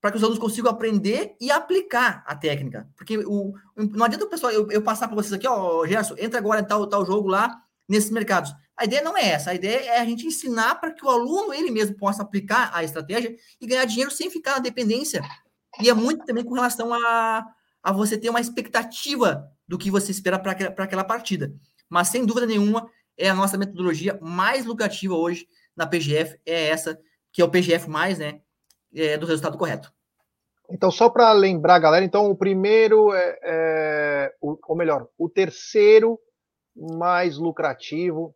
para 0.00 0.10
que 0.10 0.16
os 0.16 0.22
alunos 0.22 0.38
consigam 0.38 0.70
aprender 0.70 1.36
e 1.40 1.50
aplicar 1.50 2.24
a 2.26 2.36
técnica. 2.36 2.88
Porque 2.96 3.18
o, 3.18 3.54
não 3.76 4.04
adianta 4.04 4.24
o 4.24 4.28
pessoal, 4.28 4.52
eu, 4.52 4.70
eu 4.70 4.82
passar 4.82 5.08
para 5.08 5.16
vocês 5.16 5.32
aqui, 5.32 5.46
ó, 5.46 5.86
Gerson, 5.86 6.14
entra 6.18 6.38
agora 6.38 6.60
em 6.60 6.64
tal, 6.64 6.86
tal 6.86 7.06
jogo 7.06 7.28
lá, 7.28 7.50
nesses 7.88 8.10
mercados. 8.10 8.52
A 8.76 8.84
ideia 8.84 9.02
não 9.02 9.16
é 9.16 9.28
essa, 9.28 9.50
a 9.50 9.54
ideia 9.54 9.78
é 9.92 10.00
a 10.00 10.04
gente 10.04 10.26
ensinar 10.26 10.74
para 10.76 10.90
que 10.92 11.04
o 11.04 11.08
aluno 11.08 11.54
ele 11.54 11.70
mesmo 11.70 11.96
possa 11.96 12.22
aplicar 12.22 12.70
a 12.74 12.82
estratégia 12.82 13.36
e 13.60 13.66
ganhar 13.66 13.84
dinheiro 13.84 14.10
sem 14.10 14.28
ficar 14.30 14.52
na 14.52 14.58
dependência. 14.58 15.22
E 15.80 15.88
é 15.88 15.94
muito 15.94 16.24
também 16.24 16.44
com 16.44 16.54
relação 16.54 16.92
a, 16.92 17.46
a 17.82 17.92
você 17.92 18.18
ter 18.18 18.30
uma 18.30 18.40
expectativa 18.40 19.48
do 19.66 19.78
que 19.78 19.90
você 19.90 20.10
espera 20.10 20.38
para 20.38 20.52
aquela 20.84 21.04
partida. 21.04 21.54
Mas, 21.88 22.08
sem 22.08 22.24
dúvida 22.26 22.46
nenhuma, 22.46 22.88
é 23.16 23.28
a 23.28 23.34
nossa 23.34 23.56
metodologia 23.56 24.18
mais 24.20 24.64
lucrativa 24.64 25.14
hoje 25.14 25.46
na 25.76 25.86
PGF, 25.86 26.38
é 26.46 26.68
essa, 26.68 26.98
que 27.32 27.42
é 27.42 27.44
o 27.44 27.50
PGF, 27.50 27.88
né? 28.18 28.40
É, 28.94 29.18
do 29.18 29.26
resultado 29.26 29.58
correto. 29.58 29.92
Então, 30.70 30.90
só 30.90 31.10
para 31.10 31.32
lembrar, 31.32 31.78
galera, 31.78 32.04
então 32.04 32.30
o 32.30 32.36
primeiro 32.36 33.12
é, 33.12 33.38
é 33.42 34.34
ou 34.40 34.76
melhor, 34.76 35.08
o 35.18 35.28
terceiro 35.28 36.18
mais 36.74 37.36
lucrativo 37.36 38.34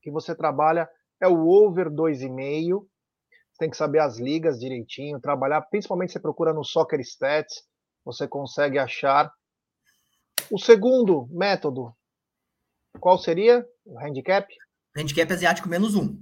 que 0.00 0.10
você 0.10 0.34
trabalha 0.34 0.88
é 1.20 1.28
o 1.28 1.46
over 1.46 1.90
2,5. 1.90 2.86
Você 3.52 3.58
tem 3.58 3.70
que 3.70 3.76
saber 3.76 4.00
as 4.00 4.18
ligas 4.18 4.58
direitinho, 4.58 5.20
trabalhar, 5.20 5.62
principalmente 5.62 6.12
você 6.12 6.20
procura 6.20 6.52
no 6.52 6.64
Soccer 6.64 7.00
Stats, 7.00 7.62
você 8.04 8.26
consegue 8.26 8.78
achar. 8.78 9.32
O 10.50 10.58
segundo 10.58 11.26
método, 11.30 11.94
qual 13.00 13.16
seria? 13.16 13.66
O 13.84 13.98
handicap? 13.98 14.46
Handicap 14.96 15.32
asiático 15.32 15.68
menos 15.68 15.94
um. 15.94 16.16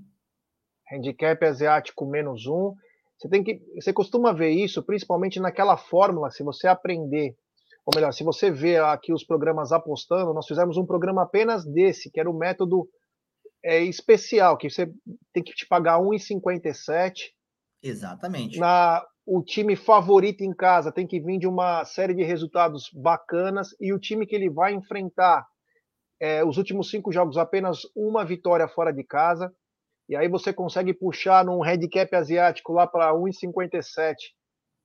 Handicap 0.91 1.45
asiático 1.45 2.07
menos 2.07 2.47
um. 2.47 2.75
Você 3.19 3.29
tem 3.29 3.45
que, 3.45 3.61
você 3.75 3.93
costuma 3.93 4.33
ver 4.33 4.51
isso, 4.51 4.83
principalmente 4.83 5.39
naquela 5.39 5.77
fórmula. 5.77 6.31
Se 6.31 6.43
você 6.43 6.67
aprender, 6.67 7.37
ou 7.87 7.95
melhor, 7.95 8.13
se 8.13 8.25
você 8.25 8.51
vê 8.51 8.79
aqui 8.79 9.13
os 9.13 9.25
programas 9.25 9.71
apostando, 9.71 10.35
nós 10.35 10.47
fizemos 10.47 10.77
um 10.77 10.85
programa 10.85 11.23
apenas 11.23 11.65
desse, 11.65 12.11
que 12.11 12.19
era 12.19 12.31
o 12.31 12.37
método 12.37 12.89
é, 13.65 13.81
especial, 13.81 14.57
que 14.57 14.69
você 14.69 14.93
tem 15.33 15.43
que 15.43 15.55
te 15.55 15.67
pagar 15.67 16.01
1,57. 16.01 17.31
Exatamente. 17.83 18.59
Na 18.59 19.05
o 19.25 19.43
time 19.43 19.77
favorito 19.77 20.43
em 20.43 20.53
casa 20.53 20.91
tem 20.91 21.07
que 21.07 21.21
vir 21.21 21.39
de 21.39 21.47
uma 21.47 21.85
série 21.85 22.13
de 22.13 22.25
resultados 22.25 22.91
bacanas 22.93 23.69
e 23.81 23.93
o 23.93 23.99
time 23.99 24.27
que 24.27 24.35
ele 24.35 24.51
vai 24.51 24.75
enfrentar 24.75 25.47
é, 26.23 26.45
os 26.45 26.57
últimos 26.57 26.89
cinco 26.89 27.11
jogos 27.11 27.37
apenas 27.37 27.81
uma 27.97 28.25
vitória 28.25 28.69
fora 28.69 28.93
de 28.93 29.03
casa 29.03 29.53
e 30.09 30.15
aí 30.15 30.29
você 30.29 30.53
consegue 30.53 30.95
puxar 30.95 31.45
num 31.45 31.65
handicap 31.65 32.15
asiático 32.15 32.73
lá 32.73 32.87
para 32.87 33.13
1,57 33.13 34.15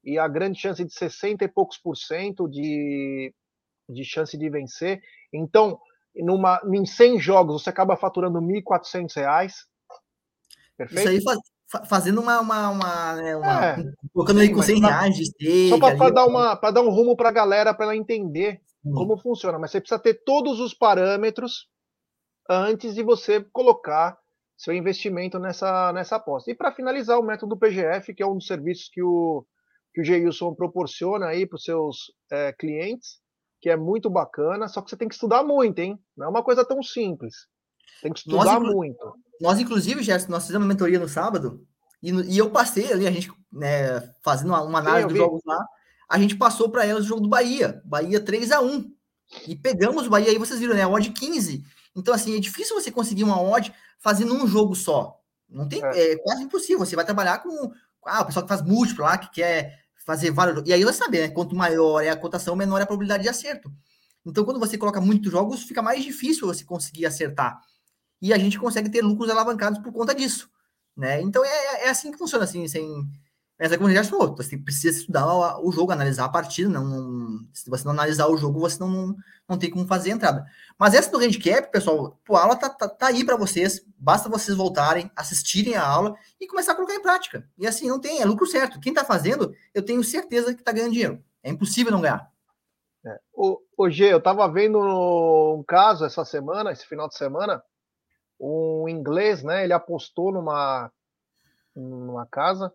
e 0.03 0.17
a 0.17 0.27
grande 0.27 0.59
chance 0.59 0.83
de 0.83 0.91
60 0.91 1.45
e 1.45 1.47
poucos 1.47 1.77
por 1.77 1.95
cento 1.95 2.47
de, 2.47 3.31
de 3.87 4.03
chance 4.03 4.35
de 4.35 4.49
vencer. 4.49 4.99
Então, 5.31 5.79
numa, 6.15 6.59
em 6.73 6.85
100 6.87 7.19
jogos 7.19 7.61
você 7.61 7.69
acaba 7.69 7.95
faturando 7.95 8.39
R$ 8.39 8.63
1.400. 8.63 9.51
Perfeito? 10.75 10.99
Isso 10.99 11.09
aí 11.09 11.21
faz, 11.21 11.39
fazendo 11.87 12.19
uma. 12.19 12.39
uma, 12.39 12.69
uma, 12.69 13.15
né, 13.15 13.35
uma 13.35 13.65
é, 13.65 13.75
colocando 14.11 14.39
aí 14.39 14.51
com 14.51 14.63
100 14.63 14.79
reais 14.79 15.15
de 15.15 15.25
stake. 15.25 15.69
Só 15.69 15.77
para 15.77 16.09
dar, 16.09 16.25
uma, 16.25 16.55
dar 16.55 16.81
um 16.81 16.89
rumo 16.89 17.15
para 17.15 17.29
a 17.29 17.33
galera, 17.33 17.75
para 17.75 17.85
ela 17.85 17.95
entender 17.95 18.61
sim. 18.83 18.91
como 18.91 19.17
funciona. 19.17 19.59
Mas 19.59 19.71
você 19.71 19.79
precisa 19.79 19.99
ter 19.99 20.23
todos 20.23 20.59
os 20.59 20.73
parâmetros 20.73 21.67
antes 22.49 22.95
de 22.95 23.03
você 23.03 23.43
colocar 23.51 24.17
seu 24.57 24.73
investimento 24.73 25.37
nessa, 25.37 25.93
nessa 25.93 26.15
aposta. 26.15 26.49
E 26.49 26.55
para 26.55 26.71
finalizar, 26.71 27.19
o 27.19 27.23
método 27.23 27.57
PGF, 27.57 28.13
que 28.13 28.23
é 28.23 28.27
um 28.27 28.37
dos 28.37 28.47
serviços 28.47 28.89
que 28.91 29.03
o, 29.03 29.45
que 29.93 30.01
o 30.01 30.03
Geilson 30.03 30.55
proporciona 30.55 31.27
aí 31.27 31.45
para 31.45 31.57
os 31.57 31.63
seus 31.63 32.11
é, 32.31 32.51
clientes, 32.53 33.19
que 33.61 33.69
é 33.69 33.77
muito 33.77 34.09
bacana, 34.09 34.67
só 34.67 34.81
que 34.81 34.89
você 34.89 34.97
tem 34.97 35.07
que 35.07 35.13
estudar 35.13 35.43
muito, 35.43 35.79
hein? 35.79 35.99
Não 36.15 36.27
é 36.27 36.29
uma 36.29 36.43
coisa 36.43 36.65
tão 36.65 36.81
simples. 36.81 37.47
Tem 38.01 38.11
que 38.11 38.19
estudar 38.19 38.59
nós, 38.59 38.73
muito. 38.73 39.13
Nós, 39.39 39.59
inclusive, 39.59 40.03
Gerson, 40.03 40.31
nós 40.31 40.45
fizemos 40.45 40.65
uma 40.65 40.73
mentoria 40.73 40.99
no 40.99 41.07
sábado 41.07 41.65
e, 42.01 42.11
e 42.11 42.37
eu 42.37 42.49
passei 42.49 42.91
ali, 42.91 43.07
a 43.07 43.11
gente 43.11 43.31
né, 43.51 44.01
fazendo 44.23 44.49
uma, 44.49 44.61
uma 44.61 44.79
análise 44.79 45.07
dos 45.07 45.17
jogos 45.17 45.41
lá, 45.45 45.65
a 46.07 46.17
gente 46.17 46.35
passou 46.35 46.69
para 46.69 46.85
elas 46.85 47.05
o 47.05 47.07
jogo 47.07 47.21
do 47.21 47.29
Bahia, 47.29 47.81
Bahia 47.83 48.19
3 48.19 48.51
a 48.51 48.61
1 48.61 48.91
E 49.47 49.55
pegamos 49.55 50.07
o 50.07 50.09
Bahia 50.09 50.29
aí, 50.29 50.37
vocês 50.37 50.59
viram, 50.59 50.73
né? 50.73 50.87
Odd 50.87 51.09
15. 51.11 51.63
Então, 51.95 52.13
assim, 52.13 52.35
é 52.35 52.39
difícil 52.39 52.79
você 52.79 52.91
conseguir 52.91 53.23
uma 53.23 53.41
odd 53.41 53.73
fazendo 53.99 54.33
um 54.33 54.47
jogo 54.47 54.75
só. 54.75 55.19
Não 55.49 55.67
tem, 55.67 55.83
é. 55.83 56.13
é 56.13 56.17
quase 56.17 56.43
impossível. 56.43 56.85
Você 56.85 56.95
vai 56.95 57.05
trabalhar 57.05 57.39
com 57.39 57.71
ah, 58.05 58.21
o 58.21 58.25
pessoal 58.25 58.43
que 58.43 58.49
faz 58.49 58.61
múltiplo 58.61 59.03
lá, 59.03 59.17
que 59.17 59.29
quer 59.31 59.79
fazer 60.05 60.31
vários. 60.31 60.63
E 60.65 60.71
aí 60.71 60.83
vai 60.83 60.93
saber, 60.93 61.27
né? 61.27 61.29
Quanto 61.29 61.55
maior 61.55 62.01
é 62.01 62.09
a 62.09 62.15
cotação, 62.15 62.55
menor 62.55 62.79
é 62.79 62.83
a 62.83 62.87
probabilidade 62.87 63.23
de 63.23 63.29
acerto. 63.29 63.71
Então, 64.25 64.45
quando 64.45 64.59
você 64.59 64.77
coloca 64.77 65.01
muitos 65.01 65.31
jogos, 65.31 65.63
fica 65.63 65.81
mais 65.81 66.03
difícil 66.03 66.47
você 66.47 66.63
conseguir 66.63 67.05
acertar. 67.05 67.61
E 68.21 68.33
a 68.33 68.37
gente 68.37 68.59
consegue 68.59 68.89
ter 68.89 69.01
lucros 69.01 69.29
alavancados 69.29 69.79
por 69.79 69.91
conta 69.91 70.13
disso. 70.15 70.49
Né? 70.95 71.21
Então, 71.21 71.43
é, 71.45 71.85
é 71.85 71.89
assim 71.89 72.11
que 72.11 72.17
funciona, 72.17 72.43
assim, 72.43 72.67
sem, 72.67 73.05
Mas 73.59 73.71
é 73.71 73.77
como 73.77 73.89
já 73.89 74.03
falou, 74.03 74.35
você 74.35 74.55
precisa 74.55 74.99
estudar 74.99 75.25
o 75.59 75.71
jogo, 75.71 75.91
analisar 75.91 76.25
a 76.25 76.29
partida. 76.29 76.69
Não, 76.69 76.85
não, 76.85 77.47
se 77.51 77.67
você 77.67 77.83
não 77.85 77.91
analisar 77.91 78.27
o 78.27 78.37
jogo, 78.37 78.59
você 78.59 78.79
não, 78.79 78.87
não, 78.87 79.15
não 79.49 79.57
tem 79.57 79.71
como 79.71 79.87
fazer 79.87 80.11
a 80.11 80.13
entrada. 80.13 80.45
Mas 80.77 80.93
essa 80.93 81.09
do 81.09 81.17
handicap, 81.17 81.71
pessoal, 81.71 82.19
a 82.29 82.39
aula 82.39 82.55
tá, 82.55 82.69
tá, 82.69 82.87
tá 82.87 83.07
aí 83.07 83.25
para 83.25 83.35
vocês. 83.35 83.83
Basta 83.97 84.29
vocês 84.29 84.55
voltarem, 84.55 85.09
assistirem 85.15 85.75
a 85.75 85.83
aula 85.83 86.15
e 86.39 86.45
começar 86.45 86.73
a 86.73 86.75
colocar 86.75 86.93
em 86.93 87.01
prática. 87.01 87.49
E 87.57 87.65
assim, 87.65 87.87
não 87.87 87.99
tem, 87.99 88.21
é 88.21 88.25
lucro 88.25 88.45
certo. 88.45 88.79
Quem 88.79 88.93
tá 88.93 89.03
fazendo, 89.03 89.51
eu 89.73 89.83
tenho 89.83 90.03
certeza 90.03 90.53
que 90.53 90.63
tá 90.63 90.71
ganhando 90.71 90.91
dinheiro. 90.91 91.23
É 91.41 91.49
impossível 91.49 91.91
não 91.91 92.01
ganhar. 92.01 92.31
É. 93.03 93.19
O, 93.33 93.59
o 93.75 93.89
G, 93.89 94.13
eu 94.13 94.21
tava 94.21 94.47
vendo 94.51 94.77
um 94.77 95.63
caso 95.63 96.05
essa 96.05 96.23
semana, 96.23 96.71
esse 96.71 96.85
final 96.85 97.07
de 97.07 97.17
semana, 97.17 97.63
um 98.39 98.87
inglês, 98.87 99.41
né? 99.41 99.63
Ele 99.63 99.73
apostou 99.73 100.31
numa, 100.31 100.91
numa 101.75 102.27
casa 102.27 102.71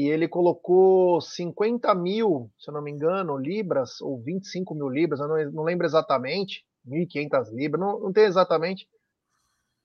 e 0.00 0.08
ele 0.08 0.26
colocou 0.26 1.20
50 1.20 1.94
mil, 1.94 2.50
se 2.58 2.70
eu 2.70 2.74
não 2.74 2.80
me 2.80 2.90
engano, 2.90 3.36
libras, 3.36 4.00
ou 4.00 4.18
25 4.18 4.74
mil 4.74 4.88
libras, 4.88 5.20
eu 5.20 5.28
não, 5.28 5.52
não 5.52 5.62
lembro 5.62 5.86
exatamente, 5.86 6.64
1.500 6.88 7.52
libras, 7.52 7.78
não, 7.78 8.00
não 8.00 8.10
tem 8.10 8.24
exatamente. 8.24 8.88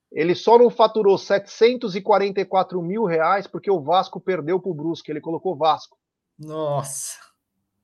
Ele 0.09 0.33
só 0.33 0.57
não 0.57 0.69
faturou 0.69 1.17
744 1.17 2.81
mil 2.81 3.03
reais 3.03 3.45
porque 3.45 3.69
o 3.69 3.81
Vasco 3.81 4.21
perdeu 4.21 4.57
para 4.57 4.71
o 4.71 4.73
Brusque, 4.73 5.11
ele 5.11 5.19
colocou 5.19 5.57
Vasco. 5.57 5.97
Nossa! 6.39 7.17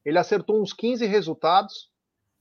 Ele 0.05 0.17
acertou 0.17 0.61
uns 0.61 0.71
15 0.71 1.05
resultados 1.05 1.89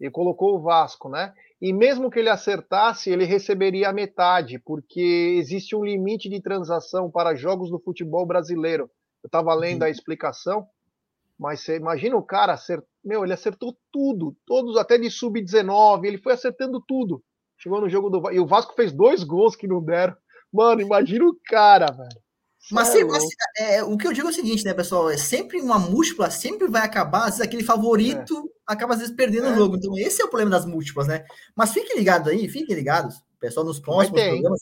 e 0.01 0.09
colocou 0.09 0.55
o 0.55 0.61
Vasco, 0.63 1.09
né? 1.09 1.35
E 1.61 1.73
mesmo 1.73 2.13
que 2.13 2.21
ele 2.21 2.31
acertasse, 2.31 3.11
ele 3.11 3.25
receberia 3.25 3.89
a 3.89 3.93
metade, 3.93 4.61
porque 4.61 5.35
existe 5.37 5.75
um 5.75 5.85
limite 5.85 6.29
de 6.29 6.41
transação 6.41 7.11
para 7.11 7.35
jogos 7.35 7.71
do 7.71 7.81
futebol 7.81 8.25
brasileiro. 8.25 8.89
Eu 9.23 9.29
estava 9.29 9.55
lendo 9.55 9.83
a 9.83 9.91
explicação, 9.91 10.67
mas 11.39 11.61
você 11.61 11.77
imagina 11.77 12.17
o 12.17 12.23
cara 12.23 12.53
acertou, 12.53 12.89
meu, 13.05 13.25
ele 13.25 13.33
acertou 13.33 13.77
tudo, 13.91 14.37
todos 14.47 14.77
até 14.77 14.99
de 14.99 15.11
sub-19, 15.11 16.05
ele 16.05 16.19
foi 16.19 16.35
acertando 16.35 16.81
tudo. 16.81 17.23
Chegou 17.57 17.81
no 17.81 17.89
jogo 17.89 18.09
do 18.09 18.31
e 18.31 18.41
o 18.41 18.47
Vasco 18.47 18.75
fez 18.75 18.93
dois 18.93 19.23
gols 19.23 19.57
que 19.57 19.67
não 19.67 19.83
deram. 19.83 20.17
Mano, 20.53 20.81
imagina 20.81 21.25
o 21.25 21.37
cara, 21.47 21.87
velho. 21.87 22.21
Mas, 22.71 22.95
é 22.95 23.05
mas 23.05 23.25
é, 23.59 23.83
o 23.83 23.97
que 23.97 24.07
eu 24.07 24.13
digo 24.13 24.29
é 24.29 24.31
o 24.31 24.35
seguinte, 24.35 24.65
né, 24.65 24.75
pessoal? 24.75 25.09
É 25.09 25.17
sempre 25.17 25.61
uma 25.61 25.79
múltipla, 25.79 26.31
sempre 26.31 26.69
vai 26.69 26.83
acabar, 26.83 27.21
às 27.21 27.37
vezes 27.37 27.41
aquele 27.41 27.65
favorito 27.65 28.37
é. 28.37 28.73
acaba 28.73 28.93
às 28.93 29.01
vezes 29.01 29.15
perdendo 29.15 29.47
é. 29.47 29.53
o 29.53 29.55
jogo. 29.55 29.77
Então, 29.77 29.97
esse 29.97 30.21
é 30.21 30.25
o 30.25 30.29
problema 30.29 30.51
das 30.51 30.67
múltiplas, 30.67 31.07
né? 31.07 31.25
Mas 31.57 31.73
fiquem 31.73 31.97
ligados 31.97 32.29
aí, 32.29 32.49
fiquem 32.49 32.77
ligados, 32.77 33.23
pessoal, 33.41 33.65
nos 33.65 33.81
próximos 33.81 34.21
programas, 34.21 34.61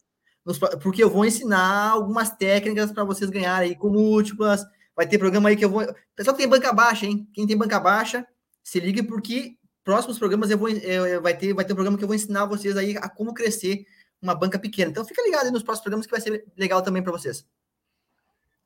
porque 0.82 1.02
eu 1.02 1.10
vou 1.10 1.24
ensinar 1.24 1.90
algumas 1.90 2.30
técnicas 2.30 2.92
para 2.92 3.04
vocês 3.04 3.28
ganharem 3.28 3.70
aí 3.70 3.76
com 3.76 3.90
múltiplas. 3.90 4.64
Vai 4.96 5.06
ter 5.06 5.18
programa 5.18 5.48
aí 5.48 5.56
que 5.56 5.64
eu 5.64 5.70
vou. 5.70 5.82
Pessoal 6.16 6.34
que 6.34 6.42
tem 6.42 6.48
banca 6.48 6.72
baixa, 6.72 7.06
hein? 7.06 7.28
Quem 7.32 7.46
tem 7.46 7.56
banca 7.56 7.78
baixa, 7.78 8.26
se 8.62 8.80
ligue, 8.80 9.02
porque 9.02 9.56
próximos 9.84 10.18
programas 10.18 10.50
eu 10.50 10.58
vou. 10.58 10.68
Eu, 10.68 11.20
vai, 11.22 11.36
ter, 11.36 11.52
vai 11.52 11.64
ter 11.64 11.72
um 11.72 11.76
programa 11.76 11.98
que 11.98 12.04
eu 12.04 12.08
vou 12.08 12.14
ensinar 12.14 12.46
vocês 12.46 12.76
aí 12.76 12.96
a 12.96 13.08
como 13.08 13.34
crescer 13.34 13.84
uma 14.20 14.34
banca 14.34 14.58
pequena. 14.58 14.90
Então, 14.90 15.04
fica 15.04 15.22
ligado 15.22 15.46
aí 15.46 15.52
nos 15.52 15.62
próximos 15.62 15.84
programas 15.84 16.06
que 16.06 16.12
vai 16.12 16.20
ser 16.20 16.44
legal 16.56 16.82
também 16.82 17.02
para 17.02 17.12
vocês. 17.12 17.46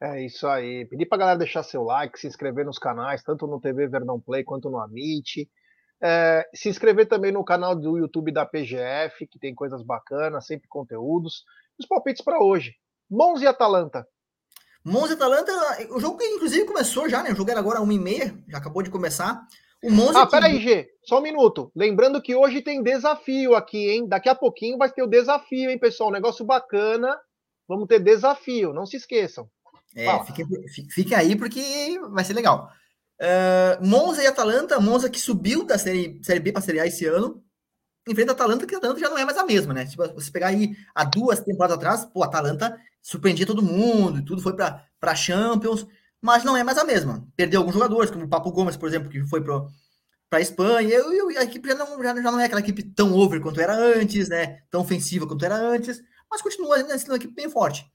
É 0.00 0.24
isso 0.24 0.48
aí. 0.48 0.84
Pedir 0.86 1.06
para 1.06 1.18
galera 1.18 1.38
deixar 1.38 1.62
seu 1.62 1.82
like, 1.84 2.18
se 2.18 2.26
inscrever 2.26 2.64
nos 2.64 2.78
canais, 2.78 3.22
tanto 3.22 3.46
no 3.46 3.60
TV 3.60 3.86
Verdão 3.86 4.18
Play 4.18 4.42
quanto 4.42 4.68
no 4.68 4.80
Amit. 4.80 5.48
É, 6.00 6.48
se 6.52 6.68
inscrever 6.68 7.06
também 7.06 7.30
no 7.30 7.44
canal 7.44 7.76
do 7.76 7.96
YouTube 7.96 8.32
da 8.32 8.44
PGF, 8.44 9.28
que 9.28 9.38
tem 9.38 9.54
coisas 9.54 9.82
bacanas, 9.82 10.46
sempre 10.46 10.66
conteúdos. 10.66 11.44
Os 11.78 11.86
palpites 11.86 12.22
para 12.24 12.42
hoje. 12.42 12.74
Monza 13.10 13.44
e 13.44 13.46
Atalanta. 13.46 14.06
Monza 14.84 15.12
e 15.12 15.16
Atalanta, 15.16 15.52
o 15.90 16.00
jogo 16.00 16.18
que 16.18 16.24
inclusive 16.24 16.64
começou 16.64 17.08
já, 17.08 17.22
né? 17.22 17.30
O 17.30 17.36
jogo 17.36 17.50
era 17.50 17.60
agora 17.60 17.80
1h30, 17.80 18.44
já 18.48 18.58
acabou 18.58 18.82
de 18.82 18.90
começar. 18.90 19.46
O 19.82 19.90
Monza. 19.90 20.22
Ah, 20.22 20.26
que... 20.26 20.32
peraí, 20.32 20.60
G, 20.60 20.88
só 21.04 21.18
um 21.18 21.22
minuto. 21.22 21.70
Lembrando 21.74 22.22
que 22.22 22.34
hoje 22.34 22.62
tem 22.62 22.82
desafio 22.82 23.54
aqui, 23.54 23.90
hein? 23.90 24.08
Daqui 24.08 24.28
a 24.28 24.34
pouquinho 24.34 24.78
vai 24.78 24.90
ter 24.90 25.02
o 25.02 25.08
desafio, 25.08 25.70
hein, 25.70 25.78
pessoal? 25.78 26.08
Um 26.08 26.12
negócio 26.12 26.44
bacana. 26.44 27.18
Vamos 27.68 27.86
ter 27.86 28.00
desafio, 28.00 28.72
não 28.72 28.86
se 28.86 28.96
esqueçam. 28.96 29.48
É, 29.94 30.24
fiquem, 30.24 30.46
fiquem 30.90 31.16
aí 31.16 31.36
porque 31.36 31.98
vai 32.10 32.24
ser 32.24 32.34
legal. 32.34 32.68
Uh, 33.20 33.86
Monza 33.86 34.22
e 34.22 34.26
Atalanta, 34.26 34.80
Monza 34.80 35.08
que 35.08 35.20
subiu 35.20 35.64
da 35.64 35.78
série, 35.78 36.18
série 36.22 36.40
B 36.40 36.50
para 36.50 36.60
a 36.60 36.62
Série 36.62 36.80
A 36.80 36.86
esse 36.86 37.06
ano, 37.06 37.42
enfrenta 38.08 38.32
a 38.32 38.34
Atalanta, 38.34 38.66
que 38.66 38.74
a 38.74 38.78
Atalanta 38.78 39.00
já 39.00 39.08
não 39.08 39.18
é 39.18 39.24
mais 39.24 39.38
a 39.38 39.44
mesma, 39.44 39.72
né? 39.72 39.86
Tipo, 39.86 40.06
você 40.14 40.30
pegar 40.30 40.48
aí 40.48 40.76
há 40.94 41.04
duas 41.04 41.40
temporadas 41.40 41.76
atrás, 41.76 42.04
pô, 42.06 42.22
a 42.22 42.26
Atalanta 42.26 42.76
surpreendia 43.00 43.46
todo 43.46 43.62
mundo, 43.62 44.18
e 44.18 44.24
tudo 44.24 44.42
foi 44.42 44.54
para 44.54 45.14
Champions, 45.14 45.86
mas 46.20 46.44
não 46.44 46.56
é 46.56 46.64
mais 46.64 46.78
a 46.78 46.84
mesma. 46.84 47.26
Perdeu 47.36 47.60
alguns 47.60 47.74
jogadores, 47.74 48.10
como 48.10 48.24
o 48.24 48.28
Papo 48.28 48.50
Gomes, 48.50 48.76
por 48.76 48.88
exemplo, 48.88 49.08
que 49.08 49.24
foi 49.24 49.42
para 49.42 49.66
a 50.32 50.40
Espanha, 50.40 50.88
e, 50.88 51.36
a 51.38 51.42
equipe 51.42 51.68
já 51.68 51.74
não, 51.74 52.02
já, 52.02 52.14
já 52.14 52.30
não 52.30 52.40
é 52.40 52.44
aquela 52.46 52.60
equipe 52.60 52.82
tão 52.82 53.12
over 53.14 53.40
quanto 53.40 53.60
era 53.60 53.74
antes, 53.74 54.28
né? 54.28 54.60
Tão 54.70 54.80
ofensiva 54.80 55.26
quanto 55.26 55.44
era 55.44 55.56
antes, 55.56 56.02
mas 56.30 56.42
continua 56.42 56.78
sendo 56.98 57.10
uma 57.10 57.16
equipe 57.16 57.34
bem 57.34 57.50
forte 57.50 57.90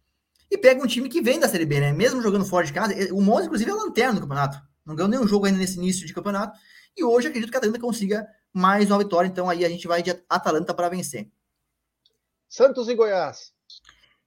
e 0.50 0.58
pega 0.58 0.82
um 0.82 0.88
time 0.88 1.10
que 1.10 1.22
vem 1.22 1.40
da 1.40 1.48
Série 1.48 1.66
B, 1.66 1.80
né? 1.80 1.92
Mesmo 1.92 2.22
jogando 2.22 2.46
fora 2.46 2.66
de 2.66 2.74
casa, 2.74 2.94
o 3.14 3.22
Monza, 3.22 3.46
inclusive, 3.46 3.70
é 3.70 3.74
lanterna 3.74 4.14
no 4.14 4.22
campeonato. 4.22 4.62
Não 4.86 4.96
ganhou 4.96 5.10
nenhum 5.10 5.28
jogo 5.28 5.46
ainda 5.46 5.60
nesse 5.60 5.78
início 5.78 6.08
de 6.08 6.14
campeonato. 6.14 6.58
E 6.96 7.04
hoje 7.04 7.28
acredito 7.28 7.50
que 7.50 7.58
a 7.58 7.60
Atalanta 7.60 7.80
consiga 7.80 8.26
mais 8.58 8.90
uma 8.90 8.98
vitória. 8.98 9.28
Então 9.28 9.50
aí 9.50 9.64
a 9.64 9.70
gente 9.70 9.88
vai 9.88 10.02
de 10.02 10.12
Atalanta 10.28 10.74
para 10.74 10.90
vencer. 10.90 11.30
Santos 12.50 12.88
e 12.90 12.96
Goiás. 12.96 13.54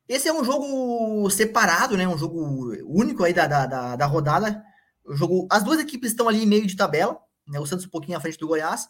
Esse 0.09 0.29
é 0.29 0.33
um 0.33 0.45
jogo 0.45 1.29
separado, 1.31 1.97
né? 1.97 2.07
Um 2.07 2.19
jogo 2.19 2.73
único 2.85 3.25
aí 3.25 3.33
da, 3.33 3.47
da, 3.47 3.67
da, 3.67 3.97
da 3.97 4.07
rodada. 4.07 4.63
O 5.05 5.15
jogo, 5.15 5.49
as 5.51 5.63
duas 5.63 5.81
equipes 5.81 6.11
estão 6.11 6.29
ali 6.29 6.43
em 6.43 6.47
meio 6.47 6.67
de 6.67 6.77
tabela. 6.77 7.21
Né? 7.47 7.59
O 7.59 7.67
Santos 7.67 7.87
um 7.87 7.91
pouquinho 7.91 8.17
à 8.17 8.21
frente 8.21 8.39
do 8.39 8.47
Goiás. 8.47 8.89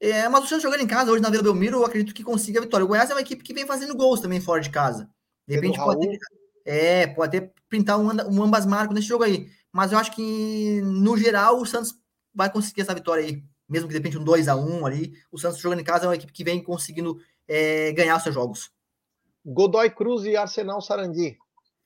É, 0.00 0.28
mas 0.28 0.44
o 0.44 0.46
Santos 0.46 0.62
jogando 0.62 0.82
em 0.82 0.86
casa 0.86 1.10
hoje 1.10 1.22
na 1.22 1.30
Vila 1.30 1.42
Belmiro, 1.42 1.78
eu 1.78 1.84
acredito 1.84 2.14
que 2.14 2.24
consiga 2.24 2.58
a 2.58 2.62
vitória. 2.62 2.84
O 2.84 2.88
Goiás 2.88 3.10
é 3.10 3.14
uma 3.14 3.20
equipe 3.20 3.42
que 3.42 3.54
vem 3.54 3.66
fazendo 3.66 3.96
gols 3.96 4.20
também 4.20 4.40
fora 4.40 4.60
de 4.60 4.70
casa. 4.70 5.08
De 5.46 5.54
repente 5.54 5.78
pode 5.78 6.06
ter, 6.06 6.18
é, 6.64 7.06
pode 7.06 7.36
até 7.36 7.52
pintar 7.68 7.98
um, 7.98 8.08
um 8.30 8.42
ambas 8.42 8.66
marcas 8.66 8.94
nesse 8.94 9.08
jogo 9.08 9.24
aí. 9.24 9.50
Mas 9.72 9.92
eu 9.92 9.98
acho 9.98 10.12
que, 10.12 10.80
no 10.82 11.16
geral, 11.16 11.60
o 11.60 11.66
Santos 11.66 11.94
vai 12.34 12.50
conseguir 12.50 12.82
essa 12.82 12.94
vitória 12.94 13.24
aí. 13.24 13.42
Mesmo 13.68 13.88
que 13.88 13.94
de 13.94 13.98
repente 13.98 14.18
um 14.18 14.24
2 14.24 14.48
a 14.48 14.56
1 14.56 14.86
ali. 14.86 15.12
O 15.30 15.38
Santos 15.38 15.58
jogando 15.58 15.80
em 15.80 15.84
casa 15.84 16.04
é 16.04 16.08
uma 16.08 16.14
equipe 16.14 16.32
que 16.32 16.44
vem 16.44 16.62
conseguindo 16.62 17.18
é, 17.48 17.92
ganhar 17.92 18.16
os 18.16 18.22
seus 18.22 18.34
jogos. 18.34 18.70
Godoy 19.44 19.90
Cruz 19.90 20.24
e 20.24 20.36
Arsenal 20.36 20.80
Sarandi. 20.80 21.36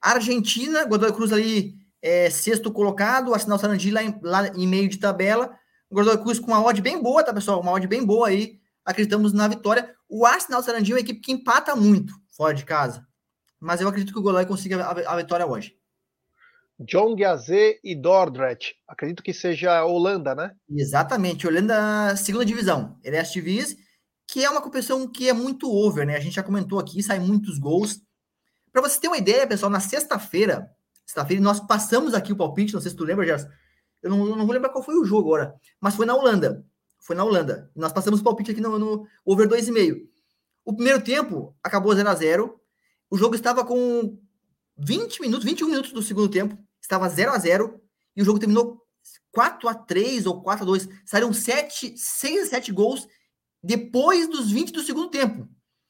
Argentina, 0.01 0.85
Godoy 0.85 1.12
Cruz 1.12 1.33
ali 1.33 1.75
é, 2.03 2.31
sexto 2.31 2.73
colocado, 2.73 3.35
Arsenal 3.35 3.59
Sarandi 3.59 3.90
lá 3.90 4.03
em, 4.03 4.19
lá 4.23 4.49
em 4.49 4.66
meio 4.66 4.88
de 4.88 4.99
tabela. 4.99 5.55
Godoy 5.90 6.19
Cruz 6.19 6.38
com 6.38 6.49
uma 6.49 6.64
odd 6.64 6.81
bem 6.81 7.03
boa, 7.03 7.23
tá, 7.23 7.33
pessoal? 7.33 7.61
Uma 7.61 7.73
odd 7.73 7.87
bem 7.87 8.05
boa 8.05 8.29
aí. 8.29 8.59
Acreditamos 8.85 9.33
na 9.33 9.49
vitória. 9.49 9.95
O 10.09 10.25
Arsenal 10.25 10.62
Sarandi 10.62 10.93
é 10.93 10.95
uma 10.95 11.01
equipe 11.01 11.21
que 11.21 11.33
empata 11.33 11.77
muito 11.77 12.14
fora 12.31 12.55
de 12.55 12.64
casa 12.64 13.07
mas 13.61 13.81
eu 13.81 13.88
acredito 13.88 14.14
que 14.14 14.19
o 14.19 14.23
Godoy 14.23 14.47
consiga 14.47 14.83
a, 14.83 15.12
a 15.12 15.16
vitória 15.16 15.47
hoje. 15.47 15.77
John 16.81 17.14
Gazé 17.14 17.79
e 17.85 17.95
Dordrecht. 17.95 18.75
Acredito 18.88 19.23
que 19.23 19.35
seja 19.35 19.85
Holanda, 19.85 20.35
né? 20.35 20.53
Exatamente, 20.69 21.47
Holanda, 21.47 22.16
segunda 22.16 22.45
divisão. 22.45 22.99
Ele 23.05 23.16
é 23.16 23.23
Divis, 23.23 23.77
que 24.27 24.45
é 24.45 24.49
uma 24.49 24.62
competição 24.62 25.07
que 25.07 25.29
é 25.29 25.33
muito 25.33 25.71
over, 25.71 26.07
né? 26.07 26.16
A 26.16 26.21
gente 26.21 26.37
já 26.37 26.43
comentou 26.43 26.79
aqui, 26.79 27.03
sai 27.03 27.19
muitos 27.19 27.59
gols. 27.59 28.01
Para 28.73 28.81
você 28.81 28.99
ter 28.99 29.09
uma 29.09 29.19
ideia, 29.19 29.47
pessoal, 29.47 29.71
na 29.71 29.81
sexta-feira, 29.81 30.71
sexta-feira, 31.05 31.43
nós 31.43 31.61
passamos 31.61 32.14
aqui 32.14 32.33
o 32.33 32.37
palpite, 32.37 32.73
não 32.73 32.81
sei 32.81 32.90
se 32.90 32.97
tu 32.97 33.05
lembra, 33.05 33.27
Gerson. 33.27 33.49
Eu 34.03 34.11
não, 34.11 34.25
não, 34.37 34.47
vou 34.47 34.55
lembrar 34.55 34.71
qual 34.71 34.83
foi 34.83 34.95
o 34.95 35.05
jogo 35.05 35.35
agora, 35.35 35.55
mas 35.81 35.95
foi 35.95 36.07
na 36.07 36.14
Holanda. 36.14 36.64
Foi 36.99 37.14
na 37.14 37.25
Holanda. 37.25 37.71
Nós 37.77 37.93
passamos 37.93 38.21
o 38.21 38.25
palpite 38.25 38.53
aqui 38.53 38.61
no, 38.61 38.79
no 38.79 39.07
over 39.25 39.47
2,5. 39.47 40.01
O 40.64 40.75
primeiro 40.75 41.03
tempo 41.03 41.55
acabou 41.62 41.95
0 41.95 42.09
a 42.09 42.14
0 42.14 42.61
o 43.11 43.19
jogo 43.19 43.35
estava 43.35 43.64
com 43.64 44.16
20 44.79 45.21
minutos, 45.21 45.45
21 45.45 45.66
minutos 45.66 45.93
do 45.93 46.01
segundo 46.01 46.29
tempo, 46.31 46.57
estava 46.90 47.09
0 47.09 47.33
a 47.33 47.38
0 47.38 47.81
e 48.16 48.22
o 48.22 48.24
jogo 48.24 48.38
terminou 48.38 48.83
4 49.33 49.68
a 49.68 49.74
3 49.74 50.26
ou 50.26 50.42
4 50.42 50.64
a 50.64 50.66
2. 50.66 50.88
Saíram 51.07 51.33
7, 51.33 51.96
6 51.96 52.48
a 52.48 52.50
7 52.50 52.72
gols 52.72 53.07
depois 53.62 54.29
dos 54.29 54.50
20 54.50 54.72
do 54.72 54.83
segundo 54.83 55.09
tempo. 55.09 55.48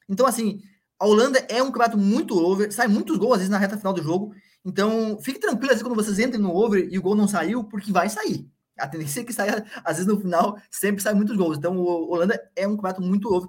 Então, 0.08 0.26
assim, 0.26 0.60
a 0.98 1.06
Holanda 1.06 1.38
é 1.48 1.62
um 1.62 1.66
campeonato 1.66 1.96
muito 1.96 2.36
over, 2.38 2.70
sai 2.72 2.86
muitos 2.88 3.16
gols 3.16 3.34
às 3.34 3.38
vezes 3.38 3.50
na 3.50 3.58
reta 3.58 3.78
final 3.78 3.92
do 3.92 4.02
jogo. 4.02 4.34
Então, 4.64 5.18
fique 5.22 5.38
tranquilo 5.38 5.72
assim, 5.72 5.82
quando 5.82 5.94
vocês 5.94 6.18
entrem 6.18 6.40
no 6.40 6.54
over 6.54 6.86
e 6.90 6.98
o 6.98 7.02
gol 7.02 7.14
não 7.14 7.26
saiu, 7.26 7.64
porque 7.64 7.90
vai 7.90 8.08
sair. 8.10 8.46
A 8.78 8.86
tendência 8.86 9.20
é 9.20 9.24
que 9.24 9.32
saia, 9.32 9.64
às 9.84 9.96
vezes 9.96 10.06
no 10.06 10.20
final, 10.20 10.58
sempre 10.70 11.02
sai 11.02 11.14
muitos 11.14 11.36
gols. 11.36 11.56
Então, 11.56 11.78
o 11.78 12.12
Holanda 12.12 12.50
é 12.54 12.66
um 12.66 12.76
campeonato 12.76 13.02
muito 13.02 13.32
over, 13.32 13.48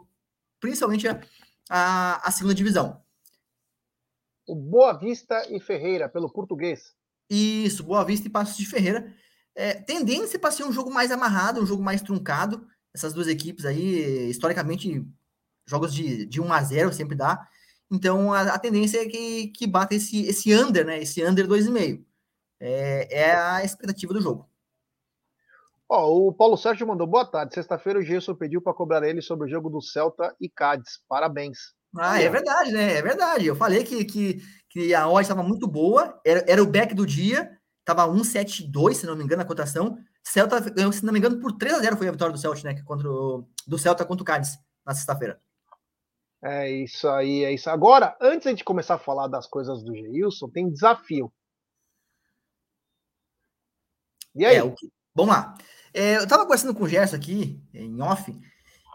principalmente 0.60 1.08
a, 1.08 1.20
a, 1.70 2.28
a 2.28 2.32
segunda 2.32 2.56
divisão 2.56 3.02
o 4.52 4.56
Boa 4.56 4.92
Vista 4.92 5.48
e 5.50 5.62
Ferreira, 5.62 6.10
pelo 6.10 6.30
português. 6.30 6.94
Isso, 7.34 7.86
Boa 7.86 8.04
Vista 8.04 8.28
e 8.28 8.30
Passos 8.30 8.58
de 8.58 8.66
Ferreira. 8.66 9.16
É, 9.56 9.76
tendência 9.76 10.38
para 10.38 10.52
ser 10.52 10.66
um 10.66 10.74
jogo 10.74 10.92
mais 10.92 11.12
amarrado, 11.12 11.62
um 11.62 11.66
jogo 11.66 11.82
mais 11.82 12.02
truncado. 12.02 12.68
Essas 12.94 13.14
duas 13.14 13.28
equipes 13.30 13.64
aí, 13.64 14.30
historicamente, 14.30 15.08
jogos 15.66 15.94
de, 15.94 16.26
de 16.26 16.42
1 16.42 16.52
a 16.52 16.62
0 16.62 16.92
sempre 16.92 17.16
dá. 17.16 17.48
Então 17.90 18.34
a, 18.34 18.42
a 18.42 18.60
tendência 18.60 19.02
é 19.02 19.06
que, 19.08 19.48
que 19.48 19.66
bata 19.66 19.96
esse, 19.96 20.26
esse 20.26 20.54
under, 20.54 20.86
né? 20.86 21.02
Esse 21.02 21.24
under 21.24 21.48
2,5. 21.48 22.04
é, 22.60 23.08
é 23.22 23.36
a 23.36 23.64
expectativa 23.64 24.14
do 24.14 24.22
jogo. 24.22 24.50
Ó, 25.88 26.28
o 26.28 26.34
Paulo 26.34 26.58
Sérgio 26.58 26.86
mandou 26.86 27.08
boa 27.08 27.26
tarde. 27.26 27.54
Sexta-feira 27.54 28.00
o 28.00 28.04
Gerson 28.04 28.36
pediu 28.36 28.62
para 28.62 28.74
cobrar 28.74 29.08
ele 29.08 29.22
sobre 29.22 29.48
o 29.48 29.50
jogo 29.50 29.70
do 29.70 29.82
Celta 29.82 30.36
e 30.40 30.50
Cádiz. 30.50 31.00
Parabéns. 31.08 31.74
Ah, 31.98 32.22
é 32.22 32.30
verdade, 32.30 32.72
né? 32.72 32.94
É 32.94 33.02
verdade. 33.02 33.46
Eu 33.46 33.56
falei 33.56 33.84
que, 33.84 34.06
que, 34.06 34.42
que 34.70 34.94
a 34.94 35.08
odd 35.08 35.22
estava 35.22 35.44
muito 35.44 35.68
boa, 35.68 36.20
era, 36.26 36.44
era 36.48 36.64
o 36.64 36.68
back 36.68 36.94
do 36.94 37.06
dia, 37.06 37.52
estava 37.80 38.08
1,72, 38.08 38.94
se 38.96 39.06
não 39.06 39.16
me 39.16 39.24
engano, 39.24 39.42
a 39.42 39.46
cotação. 39.46 39.98
Celta 40.24 40.60
ganhou, 40.60 40.92
se 40.92 41.04
não 41.04 41.12
me 41.12 41.20
engano, 41.20 41.40
por 41.40 41.54
3 41.58 41.76
a 41.76 41.80
0 41.80 41.98
foi 41.98 42.08
a 42.08 42.12
vitória 42.12 42.34
do 42.34 42.40
Celta, 42.40 42.64
né? 42.64 42.82
Contra 42.84 43.10
o, 43.10 43.48
do 43.68 43.78
Celta 43.78 44.06
contra 44.06 44.24
o 44.24 44.26
Cádiz 44.26 44.58
na 44.86 44.94
sexta-feira. 44.94 45.42
É 46.44 46.70
isso 46.70 47.08
aí, 47.08 47.44
é 47.44 47.54
isso. 47.54 47.70
Agora, 47.70 48.18
antes 48.20 48.56
de 48.56 48.64
começar 48.64 48.96
a 48.96 49.00
falar 49.00 49.28
das 49.28 49.46
coisas 49.46 49.84
do 49.84 49.94
Geilson, 49.94 50.50
tem 50.50 50.72
desafio. 50.72 51.32
E 54.34 54.46
aí? 54.46 54.56
É, 54.56 54.70
que... 54.70 54.92
Vamos 55.14 55.36
lá. 55.36 55.56
É, 55.94 56.18
eu 56.18 56.24
estava 56.24 56.44
conversando 56.44 56.74
com 56.74 56.84
o 56.84 56.88
Gerson 56.88 57.18
aqui, 57.18 57.62
em 57.74 58.02
off, 58.02 58.34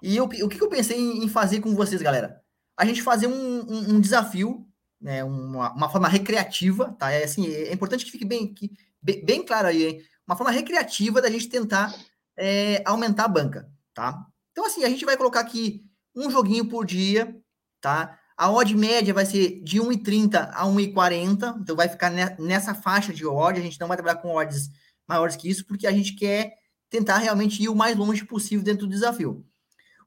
e 0.02 0.16
eu, 0.16 0.24
o 0.24 0.28
que, 0.28 0.56
que 0.56 0.62
eu 0.62 0.68
pensei 0.68 0.98
em 0.98 1.28
fazer 1.28 1.60
com 1.60 1.74
vocês, 1.74 2.00
galera? 2.00 2.42
A 2.76 2.84
gente 2.84 3.02
fazer 3.02 3.26
um, 3.26 3.60
um, 3.60 3.94
um 3.94 4.00
desafio, 4.00 4.66
né, 5.00 5.24
uma, 5.24 5.72
uma, 5.72 5.88
forma 5.88 6.08
recreativa, 6.08 6.94
tá? 6.98 7.10
É, 7.10 7.24
assim, 7.24 7.46
é 7.46 7.72
importante 7.72 8.04
que 8.04 8.10
fique 8.10 8.24
bem, 8.24 8.52
que, 8.52 8.70
bem, 9.02 9.24
bem 9.24 9.44
claro 9.44 9.68
aí, 9.68 9.84
hein? 9.84 10.02
Uma 10.26 10.36
forma 10.36 10.50
recreativa 10.50 11.22
da 11.22 11.30
gente 11.30 11.48
tentar 11.48 11.94
é, 12.36 12.82
aumentar 12.84 13.24
a 13.24 13.28
banca, 13.28 13.70
tá? 13.94 14.26
Então, 14.52 14.66
assim, 14.66 14.84
a 14.84 14.88
gente 14.88 15.04
vai 15.04 15.16
colocar 15.16 15.40
aqui 15.40 15.84
um 16.14 16.30
joguinho 16.30 16.68
por 16.68 16.84
dia, 16.84 17.36
tá? 17.80 18.18
A 18.36 18.50
odd 18.50 18.74
média 18.74 19.14
vai 19.14 19.24
ser 19.24 19.62
de 19.62 19.80
1,30 19.80 20.50
a 20.52 20.66
1,40, 20.66 21.58
então 21.60 21.76
vai 21.76 21.88
ficar 21.88 22.10
nessa 22.38 22.74
faixa 22.74 23.12
de 23.12 23.26
odd, 23.26 23.58
a 23.58 23.62
gente 23.62 23.80
não 23.80 23.88
vai 23.88 23.96
trabalhar 23.96 24.20
com 24.20 24.34
odds 24.34 24.70
maiores 25.08 25.36
que 25.36 25.48
isso, 25.48 25.64
porque 25.66 25.86
a 25.86 25.92
gente 25.92 26.14
quer 26.14 26.54
tentar 26.90 27.18
realmente 27.18 27.62
ir 27.62 27.68
o 27.68 27.74
mais 27.74 27.96
longe 27.96 28.24
possível 28.24 28.64
dentro 28.64 28.86
do 28.86 28.92
desafio. 28.92 29.44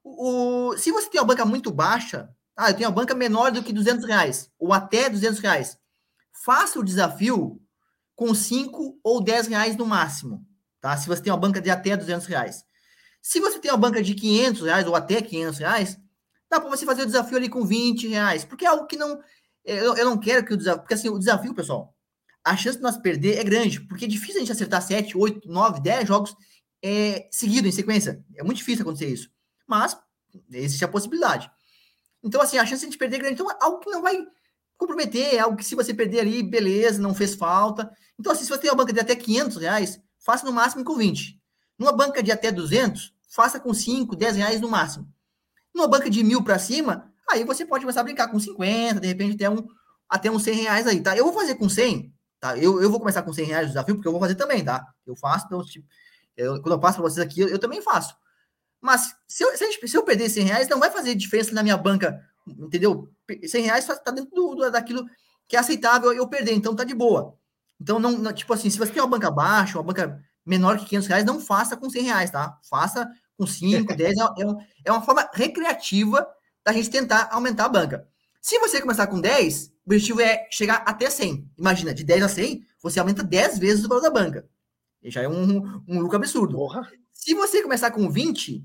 O, 0.02 0.70
o, 0.70 0.78
se 0.78 0.92
você 0.92 1.08
tem 1.10 1.20
uma 1.20 1.26
banca 1.26 1.44
muito 1.44 1.70
baixa, 1.70 2.30
ah, 2.60 2.70
eu 2.70 2.74
tenho 2.74 2.90
uma 2.90 2.94
banca 2.94 3.14
menor 3.14 3.50
do 3.50 3.62
que 3.62 3.72
200 3.72 4.04
reais, 4.04 4.50
ou 4.58 4.70
até 4.70 5.08
200 5.08 5.40
reais, 5.40 5.78
faça 6.44 6.78
o 6.78 6.84
desafio 6.84 7.58
com 8.14 8.34
5 8.34 9.00
ou 9.02 9.24
10 9.24 9.46
reais 9.46 9.76
no 9.76 9.86
máximo, 9.86 10.46
tá? 10.78 10.94
Se 10.94 11.08
você 11.08 11.22
tem 11.22 11.32
uma 11.32 11.38
banca 11.38 11.58
de 11.58 11.70
até 11.70 11.96
200 11.96 12.26
reais. 12.26 12.62
Se 13.22 13.40
você 13.40 13.58
tem 13.58 13.70
uma 13.70 13.78
banca 13.78 14.02
de 14.02 14.14
500 14.14 14.60
reais 14.60 14.86
ou 14.86 14.94
até 14.94 15.22
500 15.22 15.58
reais, 15.58 15.98
dá 16.50 16.60
para 16.60 16.68
você 16.68 16.84
fazer 16.84 17.02
o 17.02 17.06
desafio 17.06 17.38
ali 17.38 17.48
com 17.48 17.64
20 17.64 18.08
reais, 18.08 18.44
porque 18.44 18.66
é 18.66 18.68
algo 18.68 18.86
que 18.86 18.96
não. 18.96 19.18
Eu, 19.64 19.96
eu 19.96 20.04
não 20.04 20.18
quero 20.18 20.44
que 20.44 20.52
o 20.52 20.56
desafio. 20.56 20.82
Porque 20.82 20.94
assim, 20.94 21.08
o 21.08 21.18
desafio, 21.18 21.54
pessoal, 21.54 21.96
a 22.44 22.54
chance 22.58 22.76
de 22.76 22.82
nós 22.82 22.98
perder 22.98 23.38
é 23.38 23.44
grande, 23.44 23.80
porque 23.80 24.04
é 24.04 24.08
difícil 24.08 24.36
a 24.36 24.40
gente 24.40 24.52
acertar 24.52 24.82
7, 24.82 25.16
8, 25.16 25.48
9, 25.48 25.80
10 25.80 26.06
jogos 26.06 26.36
é, 26.82 27.26
seguido, 27.30 27.66
em 27.66 27.72
sequência. 27.72 28.22
É 28.36 28.42
muito 28.42 28.58
difícil 28.58 28.82
acontecer 28.82 29.08
isso. 29.08 29.30
Mas 29.66 29.96
existe 30.50 30.84
a 30.84 30.88
possibilidade. 30.88 31.50
Então, 32.22 32.40
assim, 32.40 32.58
a 32.58 32.66
chance 32.66 32.88
de 32.88 32.98
perder 32.98 33.16
é 33.16 33.18
grande. 33.20 33.34
Então, 33.34 33.50
é 33.50 33.56
algo 33.60 33.78
que 33.78 33.90
não 33.90 34.02
vai 34.02 34.26
comprometer, 34.76 35.34
é 35.34 35.38
algo 35.38 35.56
que 35.56 35.64
se 35.64 35.74
você 35.74 35.92
perder 35.92 36.20
ali, 36.20 36.42
beleza, 36.42 37.00
não 37.00 37.14
fez 37.14 37.34
falta. 37.34 37.90
Então, 38.18 38.32
assim, 38.32 38.44
se 38.44 38.50
você 38.50 38.60
tem 38.60 38.70
uma 38.70 38.76
banca 38.76 38.92
de 38.92 39.00
até 39.00 39.14
500 39.14 39.56
reais, 39.58 40.00
faça 40.18 40.44
no 40.46 40.52
máximo 40.52 40.84
com 40.84 40.96
20. 40.96 41.40
Numa 41.78 41.92
banca 41.92 42.22
de 42.22 42.30
até 42.30 42.50
200, 42.50 43.14
faça 43.28 43.58
com 43.58 43.72
5, 43.72 44.14
10 44.16 44.36
reais 44.36 44.60
no 44.60 44.68
máximo. 44.68 45.08
Numa 45.74 45.88
banca 45.88 46.10
de 46.10 46.22
mil 46.22 46.42
para 46.42 46.58
cima, 46.58 47.10
aí 47.30 47.44
você 47.44 47.64
pode 47.64 47.84
começar 47.84 48.00
a 48.00 48.04
brincar 48.04 48.28
com 48.28 48.38
50, 48.38 49.00
de 49.00 49.06
repente 49.06 49.34
até 49.34 49.48
um, 49.48 49.66
até 50.08 50.30
uns 50.30 50.42
100 50.42 50.54
reais 50.62 50.86
aí, 50.86 51.00
tá? 51.00 51.16
Eu 51.16 51.24
vou 51.24 51.32
fazer 51.32 51.54
com 51.54 51.68
100, 51.68 52.12
tá? 52.40 52.58
Eu, 52.58 52.82
eu 52.82 52.90
vou 52.90 52.98
começar 52.98 53.22
com 53.22 53.32
100 53.32 53.44
reais 53.46 53.64
o 53.66 53.68
desafio, 53.68 53.94
porque 53.94 54.08
eu 54.08 54.12
vou 54.12 54.20
fazer 54.20 54.34
também, 54.34 54.64
tá? 54.64 54.84
Eu 55.06 55.16
faço, 55.16 55.46
então, 55.46 55.64
tipo, 55.64 55.86
eu, 56.36 56.60
quando 56.60 56.72
eu 56.72 56.80
passo 56.80 56.98
para 56.98 57.08
vocês 57.08 57.24
aqui, 57.24 57.40
eu, 57.40 57.48
eu, 57.48 57.58
também 57.58 57.80
faço. 57.80 58.14
Mas 58.80 59.14
se 59.28 59.44
eu, 59.44 59.56
se, 59.56 59.64
gente, 59.64 59.88
se 59.88 59.96
eu 59.96 60.02
perder 60.02 60.28
100 60.28 60.44
reais, 60.44 60.68
não 60.68 60.78
vai 60.78 60.90
fazer 60.90 61.14
diferença 61.14 61.52
na 61.52 61.62
minha 61.62 61.76
banca, 61.76 62.20
entendeu? 62.46 63.10
100 63.46 63.64
reais 63.64 63.88
está 63.88 64.10
dentro 64.10 64.30
do, 64.30 64.54
do, 64.54 64.70
daquilo 64.70 65.04
que 65.46 65.56
é 65.56 65.58
aceitável 65.58 66.12
eu 66.12 66.28
perder, 66.28 66.54
então 66.54 66.74
tá 66.74 66.84
de 66.84 66.94
boa. 66.94 67.36
Então, 67.80 67.98
não, 67.98 68.12
não, 68.12 68.32
tipo 68.32 68.52
assim, 68.52 68.70
se 68.70 68.78
você 68.78 68.92
tem 68.92 69.02
uma 69.02 69.08
banca 69.08 69.30
baixa, 69.30 69.78
uma 69.78 69.84
banca 69.84 70.22
menor 70.44 70.78
que 70.78 70.86
500 70.86 71.08
reais, 71.08 71.24
não 71.24 71.40
faça 71.40 71.76
com 71.76 71.90
100 71.90 72.02
reais, 72.02 72.30
tá? 72.30 72.58
Faça 72.68 73.10
com 73.36 73.46
5, 73.46 73.94
10, 73.94 74.16
é, 74.18 74.22
é, 74.22 74.26
é 74.86 74.92
uma 74.92 75.02
forma 75.02 75.28
recreativa 75.32 76.26
da 76.64 76.72
gente 76.72 76.90
tentar 76.90 77.28
aumentar 77.32 77.66
a 77.66 77.68
banca. 77.68 78.06
Se 78.40 78.58
você 78.58 78.80
começar 78.80 79.06
com 79.06 79.20
10, 79.20 79.66
o 79.66 79.72
objetivo 79.86 80.20
é 80.20 80.46
chegar 80.50 80.82
até 80.86 81.10
100. 81.10 81.50
Imagina, 81.58 81.92
de 81.92 82.04
10 82.04 82.22
a 82.22 82.28
100, 82.28 82.64
você 82.82 83.00
aumenta 83.00 83.22
10 83.22 83.58
vezes 83.58 83.84
o 83.84 83.88
valor 83.88 84.02
da 84.02 84.10
banca. 84.10 84.48
E 85.02 85.10
já 85.10 85.22
é 85.22 85.28
um, 85.28 85.82
um 85.86 86.00
lucro 86.00 86.16
absurdo. 86.16 86.54
Porra. 86.54 86.90
Se 87.22 87.34
você 87.34 87.62
começar 87.62 87.90
com 87.90 88.08
20, 88.08 88.64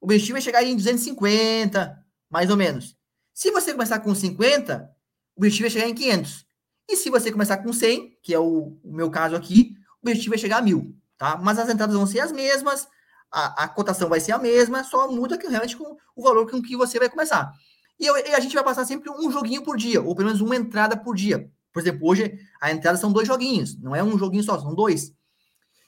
o 0.00 0.06
objetivo 0.06 0.38
é 0.38 0.40
chegar 0.40 0.64
em 0.64 0.74
250, 0.74 1.94
mais 2.30 2.48
ou 2.48 2.56
menos. 2.56 2.96
Se 3.34 3.50
você 3.50 3.72
começar 3.72 4.00
com 4.00 4.14
50, 4.14 4.90
o 5.36 5.40
objetivo 5.40 5.66
é 5.66 5.70
chegar 5.70 5.88
em 5.90 5.94
500. 5.94 6.46
E 6.88 6.96
se 6.96 7.10
você 7.10 7.30
começar 7.30 7.58
com 7.58 7.70
100, 7.70 8.18
que 8.22 8.32
é 8.32 8.38
o, 8.38 8.78
o 8.82 8.96
meu 8.96 9.10
caso 9.10 9.36
aqui, 9.36 9.76
o 10.02 10.08
objetivo 10.08 10.34
é 10.34 10.38
chegar 10.38 10.56
a 10.56 10.62
1000, 10.62 10.96
tá? 11.18 11.36
Mas 11.36 11.58
as 11.58 11.68
entradas 11.68 11.94
vão 11.94 12.06
ser 12.06 12.20
as 12.20 12.32
mesmas, 12.32 12.88
a, 13.30 13.64
a 13.64 13.68
cotação 13.68 14.08
vai 14.08 14.20
ser 14.20 14.32
a 14.32 14.38
mesma, 14.38 14.82
só 14.82 15.12
muda 15.12 15.36
que 15.36 15.46
realmente 15.46 15.76
com 15.76 15.94
o 16.16 16.22
valor 16.22 16.50
com 16.50 16.62
que 16.62 16.74
você 16.74 16.98
vai 16.98 17.10
começar. 17.10 17.52
E, 18.00 18.06
eu, 18.06 18.16
e, 18.16 18.34
a 18.34 18.40
gente 18.40 18.54
vai 18.54 18.64
passar 18.64 18.86
sempre 18.86 19.10
um 19.10 19.30
joguinho 19.30 19.62
por 19.62 19.76
dia, 19.76 20.00
ou 20.00 20.16
pelo 20.16 20.28
menos 20.28 20.40
uma 20.40 20.56
entrada 20.56 20.96
por 20.96 21.14
dia. 21.14 21.52
Por 21.70 21.80
exemplo, 21.82 22.08
hoje 22.08 22.38
a 22.58 22.72
entrada 22.72 22.96
são 22.96 23.12
dois 23.12 23.28
joguinhos, 23.28 23.78
não 23.78 23.94
é 23.94 24.02
um 24.02 24.16
joguinho 24.16 24.42
só, 24.42 24.58
são 24.58 24.74
dois. 24.74 25.12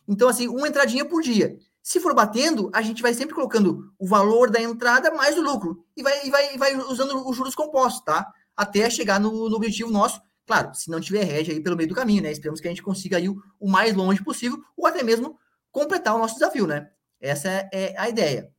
Então, 0.06 0.28
assim, 0.28 0.48
uma 0.48 0.68
entradinha 0.68 1.06
por 1.06 1.22
dia. 1.22 1.58
Se 1.84 2.00
for 2.00 2.14
batendo, 2.14 2.70
a 2.72 2.80
gente 2.80 3.02
vai 3.02 3.12
sempre 3.12 3.34
colocando 3.34 3.92
o 3.98 4.06
valor 4.06 4.50
da 4.50 4.58
entrada 4.58 5.12
mais 5.12 5.36
o 5.36 5.42
lucro. 5.42 5.84
E 5.94 6.02
vai, 6.02 6.26
e 6.26 6.30
vai, 6.30 6.54
e 6.54 6.58
vai 6.58 6.74
usando 6.76 7.28
os 7.28 7.36
juros 7.36 7.54
compostos, 7.54 8.02
tá? 8.02 8.26
Até 8.56 8.88
chegar 8.88 9.20
no, 9.20 9.50
no 9.50 9.56
objetivo 9.56 9.90
nosso. 9.90 10.18
Claro, 10.46 10.74
se 10.74 10.90
não 10.90 10.98
tiver 10.98 11.28
hedge 11.28 11.52
aí 11.52 11.62
pelo 11.62 11.76
meio 11.76 11.90
do 11.90 11.94
caminho, 11.94 12.22
né? 12.22 12.32
Esperamos 12.32 12.58
que 12.58 12.66
a 12.66 12.70
gente 12.70 12.82
consiga 12.82 13.20
ir 13.20 13.28
o, 13.28 13.36
o 13.60 13.70
mais 13.70 13.94
longe 13.94 14.24
possível, 14.24 14.58
ou 14.74 14.86
até 14.86 15.02
mesmo 15.02 15.38
completar 15.70 16.14
o 16.14 16.18
nosso 16.18 16.36
desafio, 16.36 16.66
né? 16.66 16.88
Essa 17.20 17.50
é, 17.50 17.68
é 17.70 17.94
a 17.98 18.08
ideia. 18.08 18.50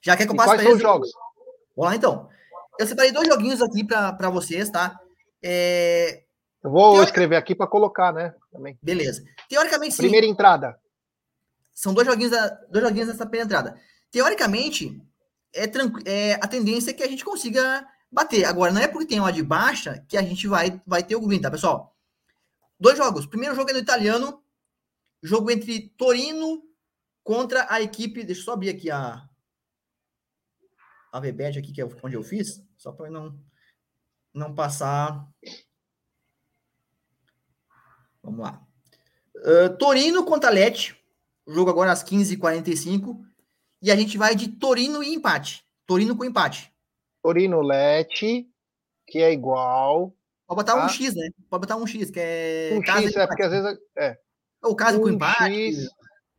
Já 0.00 0.16
quer 0.16 0.26
que 0.26 0.30
eu 0.30 0.36
passe 0.36 0.62
são 0.62 0.74
os 0.74 0.80
jogos? 0.80 1.10
Vamos 1.76 1.90
lá, 1.90 1.96
então. 1.96 2.28
Eu 2.78 2.86
separei 2.86 3.10
dois 3.10 3.26
joguinhos 3.26 3.60
aqui 3.60 3.84
para 3.84 4.30
vocês, 4.30 4.70
tá? 4.70 4.96
É... 5.42 6.22
Eu 6.62 6.70
vou 6.70 6.92
Teoric... 6.92 7.10
escrever 7.10 7.36
aqui 7.36 7.56
para 7.56 7.66
colocar, 7.66 8.12
né? 8.12 8.32
Também. 8.52 8.78
Beleza. 8.80 9.24
Teoricamente, 9.48 9.96
sim. 9.96 10.02
Primeira 10.02 10.26
entrada. 10.26 10.78
São 11.78 11.94
dois 11.94 12.08
joguinhos, 12.08 12.32
da, 12.32 12.48
dois 12.68 12.84
joguinhos 12.84 13.06
dessa 13.06 13.24
primeira 13.24 13.44
entrada. 13.44 13.80
Teoricamente, 14.10 15.00
é, 15.54 15.70
é 16.06 16.34
a 16.34 16.48
tendência 16.48 16.90
é 16.90 16.92
que 16.92 17.04
a 17.04 17.08
gente 17.08 17.24
consiga 17.24 17.86
bater. 18.10 18.44
Agora, 18.46 18.72
não 18.72 18.80
é 18.80 18.88
porque 18.88 19.06
tem 19.06 19.20
uma 19.20 19.32
de 19.32 19.44
baixa 19.44 20.04
que 20.08 20.16
a 20.16 20.22
gente 20.22 20.48
vai, 20.48 20.82
vai 20.84 21.04
ter 21.04 21.14
o 21.14 21.24
green, 21.24 21.40
tá, 21.40 21.48
pessoal? 21.48 21.96
Dois 22.80 22.98
jogos. 22.98 23.26
Primeiro 23.26 23.54
jogo 23.54 23.70
é 23.70 23.74
no 23.74 23.78
italiano. 23.78 24.42
Jogo 25.22 25.52
entre 25.52 25.90
Torino 25.90 26.64
contra 27.22 27.64
a 27.72 27.80
equipe. 27.80 28.24
Deixa 28.24 28.40
eu 28.40 28.44
só 28.46 28.52
abrir 28.54 28.70
aqui 28.70 28.90
a, 28.90 29.28
a 31.12 31.20
VBET 31.20 31.60
aqui, 31.60 31.70
que 31.70 31.80
é 31.80 31.88
onde 32.02 32.16
eu 32.16 32.24
fiz, 32.24 32.60
só 32.76 32.90
para 32.90 33.08
não, 33.08 33.40
não 34.34 34.52
passar. 34.52 35.28
Vamos 38.20 38.40
lá. 38.40 38.66
Uh, 39.36 39.76
Torino 39.78 40.24
contra 40.24 40.50
Leti. 40.50 40.97
Jogo 41.48 41.70
agora 41.70 41.90
às 41.90 42.04
15h45. 42.04 43.18
E 43.80 43.90
a 43.90 43.96
gente 43.96 44.18
vai 44.18 44.34
de 44.34 44.48
Torino 44.48 45.02
e 45.02 45.14
empate. 45.14 45.64
Torino 45.86 46.14
com 46.16 46.24
empate. 46.24 46.72
Torino 47.22 47.62
Leti, 47.62 48.46
que 49.06 49.18
é 49.20 49.32
igual. 49.32 50.14
Pode 50.46 50.58
botar 50.58 50.84
um 50.84 50.88
X, 50.88 51.14
né? 51.14 51.28
Pode 51.48 51.62
botar 51.62 51.76
um 51.76 51.86
X, 51.86 52.10
que 52.10 52.20
é. 52.20 52.70
Um 52.72 52.84
X, 52.84 53.16
é 53.16 53.26
porque 53.26 53.42
às 53.42 53.50
vezes. 53.50 53.78
É. 53.96 54.18
O 54.62 54.74
caso 54.74 54.98
um 54.98 55.02
com 55.02 55.08
empate. 55.08 55.54
X, 55.54 55.88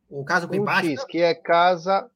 o 0.08 0.24
caso 0.24 0.48
com 0.48 0.54
um 0.54 0.62
empate. 0.62 0.88
X, 0.88 1.04
que 1.04 1.18
é 1.18 1.34
casa 1.34 2.10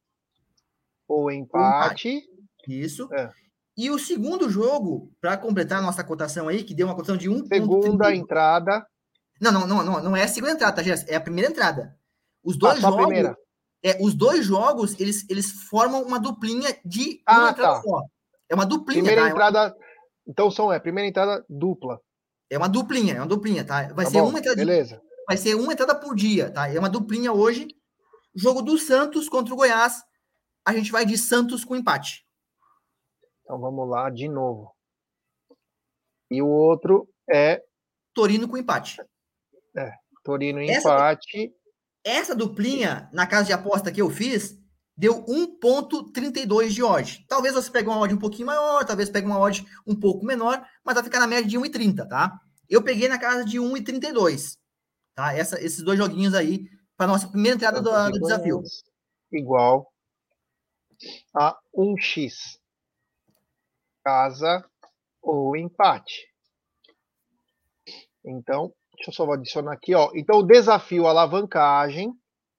ou 1.09 1.31
empate. 1.31 2.09
empate. 2.09 2.31
Isso. 2.69 3.09
É. 3.13 3.31
E 3.77 3.91
o 3.91 3.99
segundo 3.99 4.49
jogo, 4.49 5.13
para 5.21 5.37
completar 5.37 5.79
a 5.79 5.83
nossa 5.83 6.05
cotação 6.05 6.49
aí, 6.49 6.63
que 6.63 6.75
deu 6.75 6.87
uma 6.87 6.95
cotação 6.95 7.17
de 7.17 7.29
1. 7.29 7.47
Segunda 7.47 8.15
entrada. 8.15 8.87
Não, 9.41 9.51
não, 9.51 9.67
não, 9.67 9.85
não, 9.85 10.03
não 10.03 10.17
é 10.17 10.23
a 10.23 10.29
segunda 10.29 10.53
entrada, 10.53 10.77
tá, 10.77 10.83
Jess? 10.83 11.05
É 11.09 11.17
a 11.17 11.21
primeira 11.21 11.51
entrada. 11.51 11.97
Os 12.45 12.57
dois 12.57 12.85
ah, 12.85 12.91
jogos. 12.91 13.37
É, 13.83 13.99
os 14.01 14.15
dois 14.15 14.47
jogos, 14.47 14.99
eles, 14.99 15.29
eles 15.29 15.51
formam 15.69 16.03
uma 16.03 16.19
duplinha 16.19 16.75
de 16.85 17.23
ah, 17.27 17.39
uma 17.39 17.51
entrada 17.51 17.75
tá. 17.75 17.83
só. 17.83 18.03
É 18.49 18.55
uma 18.55 18.65
duplinha, 18.65 19.03
Primeira 19.03 19.23
tá? 19.23 19.31
entrada. 19.31 19.77
Então 20.27 20.51
são, 20.51 20.73
é, 20.73 20.79
primeira 20.79 21.09
entrada 21.09 21.45
dupla. 21.49 22.01
É 22.49 22.57
uma 22.57 22.69
duplinha, 22.69 23.15
é 23.15 23.19
uma 23.19 23.27
duplinha, 23.27 23.65
tá? 23.65 23.89
Vai 23.95 24.05
tá 24.05 24.11
ser 24.11 24.21
bom, 24.21 24.29
uma 24.29 24.39
entrada. 24.39 24.57
Beleza. 24.57 25.03
Vai 25.27 25.37
ser 25.37 25.55
uma 25.55 25.73
entrada 25.73 25.95
por 25.95 26.15
dia, 26.15 26.51
tá? 26.51 26.73
É 26.73 26.79
uma 26.79 26.89
duplinha 26.89 27.33
hoje. 27.33 27.69
Jogo 28.35 28.63
do 28.63 28.79
Santos 28.79 29.29
contra 29.29 29.53
o 29.53 29.57
Goiás. 29.57 30.03
A 30.65 30.73
gente 30.73 30.91
vai 30.91 31.05
de 31.05 31.17
Santos 31.19 31.65
com 31.65 31.77
empate. 31.77 32.25
Então 33.43 33.61
vamos 33.61 33.89
lá 33.89 34.09
de 34.09 34.29
novo. 34.29 34.75
E 36.31 36.41
o 36.41 36.49
outro 36.49 37.09
é. 37.31 37.63
Torino 38.15 38.49
com 38.49 38.57
empate. 38.57 39.03
É, 39.77 39.93
Torino 40.23 40.63
empate. 40.63 40.79
Essa, 40.79 41.64
essa 42.05 42.35
duplinha, 42.35 43.09
na 43.13 43.27
casa 43.27 43.47
de 43.47 43.53
aposta 43.53 43.91
que 43.91 44.01
eu 44.01 44.11
fiz, 44.11 44.57
deu 44.97 45.25
1.32 45.25 46.69
de 46.69 46.83
odd. 46.83 47.25
Talvez 47.29 47.55
você 47.55 47.71
pegue 47.71 47.89
uma 47.89 47.99
odd 47.99 48.15
um 48.15 48.19
pouquinho 48.19 48.47
maior, 48.47 48.85
talvez 48.85 49.09
pegue 49.09 49.27
uma 49.27 49.39
odd 49.39 49.67
um 49.87 49.99
pouco 49.99 50.25
menor, 50.25 50.65
mas 50.85 50.95
vai 50.95 51.03
ficar 51.03 51.21
na 51.21 51.27
média 51.27 51.49
de 51.49 51.59
1,30, 51.59 52.07
tá? 52.07 52.39
Eu 52.69 52.83
peguei 52.83 53.09
na 53.09 53.19
casa 53.19 53.45
de 53.45 53.59
1,32, 53.59 54.57
tá? 55.15 55.33
Essa, 55.35 55.61
esses 55.61 55.83
dois 55.83 55.99
joguinhos 55.99 56.35
aí 56.35 56.69
para 56.97 57.07
nossa 57.07 57.29
primeira 57.29 57.57
entrada 57.57 57.81
do, 57.81 57.91
do 58.11 58.21
desafio. 58.21 58.63
Igual 59.33 59.93
a 61.35 61.59
1x. 61.75 62.59
Casa 64.05 64.65
ou 65.23 65.57
empate. 65.57 66.29
Então, 68.25 68.73
deixa 69.05 69.11
eu 69.11 69.27
só 69.27 69.33
adicionar 69.33 69.73
aqui, 69.73 69.95
ó. 69.95 70.11
Então, 70.15 70.39
o 70.39 70.43
desafio 70.43 71.07
alavancagem 71.07 72.13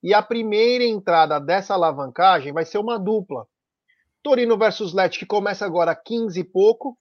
e 0.03 0.13
a 0.13 0.21
primeira 0.21 0.83
entrada 0.83 1.39
dessa 1.39 1.73
alavancagem 1.73 2.53
vai 2.53 2.65
ser 2.65 2.77
uma 2.77 2.99
dupla. 2.99 3.47
Torino 4.21 4.57
versus 4.57 4.93
Let, 4.93 5.17
que 5.17 5.25
começa 5.25 5.65
agora 5.65 5.95
15 5.95 6.39
e 6.39 6.43
pouco. 6.43 6.97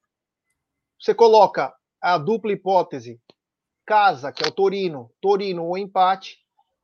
Você 0.98 1.14
coloca 1.14 1.74
a 2.00 2.16
dupla 2.16 2.52
hipótese 2.52 3.20
casa, 3.86 4.32
que 4.32 4.42
é 4.42 4.48
o 4.48 4.52
Torino, 4.52 5.10
Torino 5.20 5.64
ou 5.64 5.76
empate. 5.76 6.38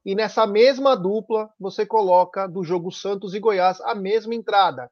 E 0.04 0.14
nessa 0.14 0.46
mesma 0.46 0.94
dupla, 0.94 1.50
você 1.58 1.86
coloca 1.86 2.46
do 2.46 2.62
jogo 2.62 2.90
Santos 2.90 3.34
e 3.34 3.40
Goiás 3.40 3.80
a 3.80 3.94
mesma 3.94 4.34
entrada. 4.34 4.90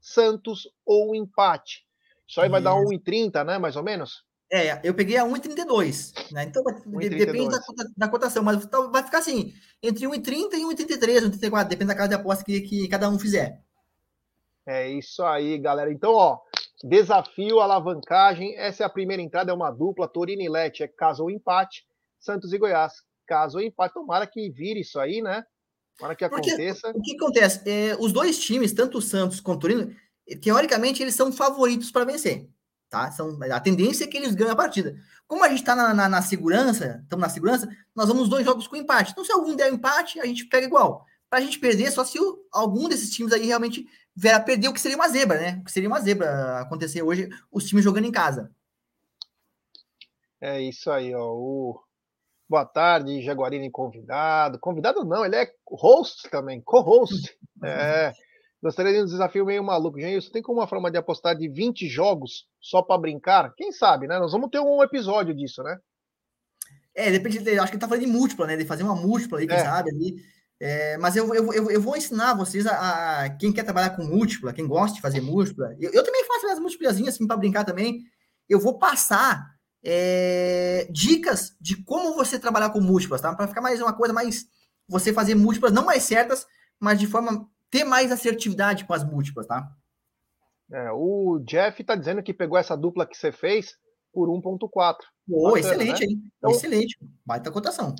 Santos 0.00 0.68
ou 0.84 1.14
empate. 1.14 1.84
Isso 2.26 2.40
aí 2.40 2.48
vai 2.48 2.60
dar 2.60 2.74
1,30, 2.74 3.44
né? 3.44 3.58
Mais 3.58 3.76
ou 3.76 3.82
menos? 3.84 4.24
É, 4.50 4.80
eu 4.84 4.94
peguei 4.94 5.16
a 5.16 5.24
1,32, 5.24 6.32
né? 6.32 6.44
Então 6.44 6.62
depende 6.62 7.48
da, 7.48 7.58
da, 7.96 8.08
cotação, 8.08 8.44
mas 8.44 8.64
vai 8.92 9.02
ficar 9.02 9.18
assim, 9.18 9.52
entre 9.82 10.06
1,30 10.06 10.54
e 10.54 10.62
1,33, 10.62 11.30
1,34, 11.30 11.64
depende 11.64 11.88
da 11.88 11.96
casa 11.96 12.10
de 12.10 12.14
aposta 12.14 12.44
que, 12.44 12.60
que 12.60 12.88
cada 12.88 13.08
um 13.08 13.18
fizer. 13.18 13.60
É 14.64 14.88
isso 14.88 15.24
aí, 15.24 15.58
galera. 15.58 15.92
Então, 15.92 16.12
ó, 16.12 16.38
desafio, 16.84 17.58
alavancagem, 17.58 18.56
essa 18.56 18.84
é 18.84 18.86
a 18.86 18.90
primeira 18.90 19.22
entrada, 19.22 19.50
é 19.50 19.54
uma 19.54 19.70
dupla, 19.70 20.08
Torino 20.08 20.42
e 20.42 20.48
Lete 20.48 20.84
é 20.84 20.88
caso 20.88 21.24
ou 21.24 21.30
empate, 21.30 21.84
Santos 22.20 22.52
e 22.52 22.58
Goiás, 22.58 22.92
caso 23.26 23.58
ou 23.58 23.64
empate. 23.64 23.94
Tomara 23.94 24.26
que 24.28 24.48
vire 24.50 24.80
isso 24.80 25.00
aí, 25.00 25.20
né? 25.20 25.44
Tomara 25.98 26.14
que 26.14 26.28
Porque, 26.28 26.50
aconteça. 26.50 26.90
O 26.90 27.02
que 27.02 27.16
acontece? 27.16 27.68
É, 27.68 27.96
os 27.98 28.12
dois 28.12 28.38
times, 28.38 28.72
tanto 28.72 28.98
o 28.98 29.02
Santos 29.02 29.40
quanto 29.40 29.58
o 29.58 29.60
Torino, 29.60 29.96
teoricamente, 30.40 31.02
eles 31.02 31.16
são 31.16 31.32
favoritos 31.32 31.90
para 31.90 32.04
vencer. 32.04 32.48
Tá? 32.88 33.10
São, 33.10 33.36
a 33.42 33.60
tendência 33.60 34.04
é 34.04 34.06
que 34.06 34.16
eles 34.16 34.34
ganhem 34.34 34.52
a 34.52 34.56
partida. 34.56 34.96
Como 35.26 35.44
a 35.44 35.48
gente 35.48 35.58
está 35.58 35.74
na, 35.74 35.92
na, 35.92 36.08
na, 36.08 36.22
segurança, 36.22 37.00
estamos 37.02 37.22
na 37.22 37.28
segurança, 37.28 37.68
nós 37.94 38.08
vamos 38.08 38.28
dois 38.28 38.44
jogos 38.44 38.68
com 38.68 38.76
empate. 38.76 39.12
Então, 39.12 39.24
se 39.24 39.32
algum 39.32 39.56
der 39.56 39.72
empate, 39.72 40.20
a 40.20 40.26
gente 40.26 40.46
pega 40.46 40.66
igual. 40.66 41.04
Para 41.28 41.40
a 41.40 41.42
gente 41.42 41.58
perder, 41.58 41.90
só 41.90 42.04
se 42.04 42.18
o, 42.20 42.46
algum 42.52 42.88
desses 42.88 43.10
times 43.10 43.32
aí 43.32 43.46
realmente 43.46 43.86
vier 44.14 44.34
a 44.34 44.40
perder, 44.40 44.68
o 44.68 44.72
que 44.72 44.80
seria 44.80 44.96
uma 44.96 45.08
zebra, 45.08 45.38
né? 45.38 45.58
O 45.60 45.64
que 45.64 45.72
seria 45.72 45.88
uma 45.88 46.00
zebra 46.00 46.60
acontecer 46.60 47.02
hoje, 47.02 47.28
os 47.50 47.64
times 47.64 47.84
jogando 47.84 48.06
em 48.06 48.12
casa. 48.12 48.50
É 50.40 50.60
isso 50.60 50.90
aí, 50.90 51.14
ó. 51.14 51.32
O... 51.34 51.82
Boa 52.48 52.64
tarde, 52.64 53.20
Jaguarine 53.22 53.68
convidado. 53.68 54.60
Convidado 54.60 55.04
não, 55.04 55.24
ele 55.24 55.34
é 55.34 55.52
host 55.68 56.30
também, 56.30 56.60
co-host. 56.60 57.36
É. 57.64 58.12
Gostaria 58.66 58.92
de 58.92 59.00
um 59.00 59.04
desafio 59.04 59.46
meio 59.46 59.62
maluco. 59.62 60.00
Gente, 60.00 60.24
você 60.24 60.28
tem 60.32 60.42
como 60.42 60.58
uma 60.58 60.66
forma 60.66 60.90
de 60.90 60.98
apostar 60.98 61.36
de 61.36 61.48
20 61.48 61.88
jogos 61.88 62.48
só 62.60 62.82
para 62.82 62.98
brincar? 63.00 63.54
Quem 63.54 63.70
sabe, 63.70 64.08
né? 64.08 64.18
Nós 64.18 64.32
vamos 64.32 64.50
ter 64.50 64.58
um 64.58 64.82
episódio 64.82 65.32
disso, 65.32 65.62
né? 65.62 65.78
É, 66.92 67.08
depende, 67.12 67.38
de, 67.38 67.60
acho 67.60 67.70
que 67.70 67.76
ele 67.76 67.80
tá 67.80 67.86
falando 67.86 68.04
de 68.04 68.10
múltipla, 68.10 68.44
né? 68.44 68.56
De 68.56 68.64
fazer 68.64 68.82
uma 68.82 68.96
múltipla 68.96 69.38
aí, 69.38 69.46
quem 69.46 69.56
é. 69.56 69.62
sabe, 69.62 69.90
ali. 69.90 70.16
É, 70.58 70.98
mas 70.98 71.14
eu, 71.14 71.32
eu, 71.32 71.52
eu, 71.52 71.70
eu, 71.70 71.80
vou 71.80 71.96
ensinar 71.96 72.34
vocês 72.34 72.66
a, 72.66 73.22
a, 73.22 73.30
quem 73.36 73.52
quer 73.52 73.62
trabalhar 73.62 73.90
com 73.90 74.02
múltipla, 74.02 74.52
quem 74.52 74.66
gosta 74.66 74.96
de 74.96 75.00
fazer 75.00 75.20
múltipla. 75.20 75.76
Eu, 75.78 75.92
eu 75.92 76.02
também 76.02 76.24
faço 76.24 76.48
as 76.48 76.58
múltiplazinhas 76.58 77.14
assim 77.14 77.24
para 77.24 77.36
brincar 77.36 77.62
também. 77.62 78.00
Eu 78.48 78.58
vou 78.58 78.80
passar 78.80 79.46
é, 79.84 80.88
dicas 80.90 81.54
de 81.60 81.84
como 81.84 82.16
você 82.16 82.36
trabalhar 82.36 82.70
com 82.70 82.80
múltiplas, 82.80 83.20
tá? 83.20 83.32
Para 83.32 83.46
ficar 83.46 83.60
mais 83.60 83.80
uma 83.80 83.92
coisa 83.92 84.12
mais 84.12 84.44
você 84.88 85.12
fazer 85.12 85.36
múltiplas 85.36 85.70
não 85.70 85.84
mais 85.84 86.02
certas, 86.02 86.44
mas 86.80 86.98
de 86.98 87.06
forma 87.06 87.48
ter 87.70 87.84
mais 87.84 88.12
assertividade 88.12 88.84
com 88.84 88.94
as 88.94 89.04
múltiplas, 89.04 89.46
tá? 89.46 89.68
É, 90.72 90.90
o 90.92 91.38
Jeff 91.44 91.82
tá 91.84 91.94
dizendo 91.94 92.22
que 92.22 92.34
pegou 92.34 92.58
essa 92.58 92.76
dupla 92.76 93.06
que 93.06 93.16
você 93.16 93.30
fez 93.30 93.76
por 94.12 94.28
1.4. 94.28 94.96
Oh, 95.30 95.56
excelente, 95.56 96.06
né? 96.06 96.12
hein? 96.12 96.32
Então, 96.38 96.50
excelente. 96.50 96.98
Baita 97.24 97.50
cotação. 97.50 97.94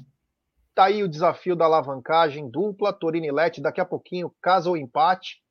Tá 0.74 0.84
aí 0.84 1.02
o 1.02 1.08
desafio 1.08 1.56
da 1.56 1.64
alavancagem 1.64 2.50
dupla, 2.50 2.92
Torinilete, 2.92 3.62
daqui 3.62 3.80
a 3.80 3.84
pouquinho, 3.84 4.34
caso 4.42 4.70
ou 4.70 4.76
empate. 4.76 5.42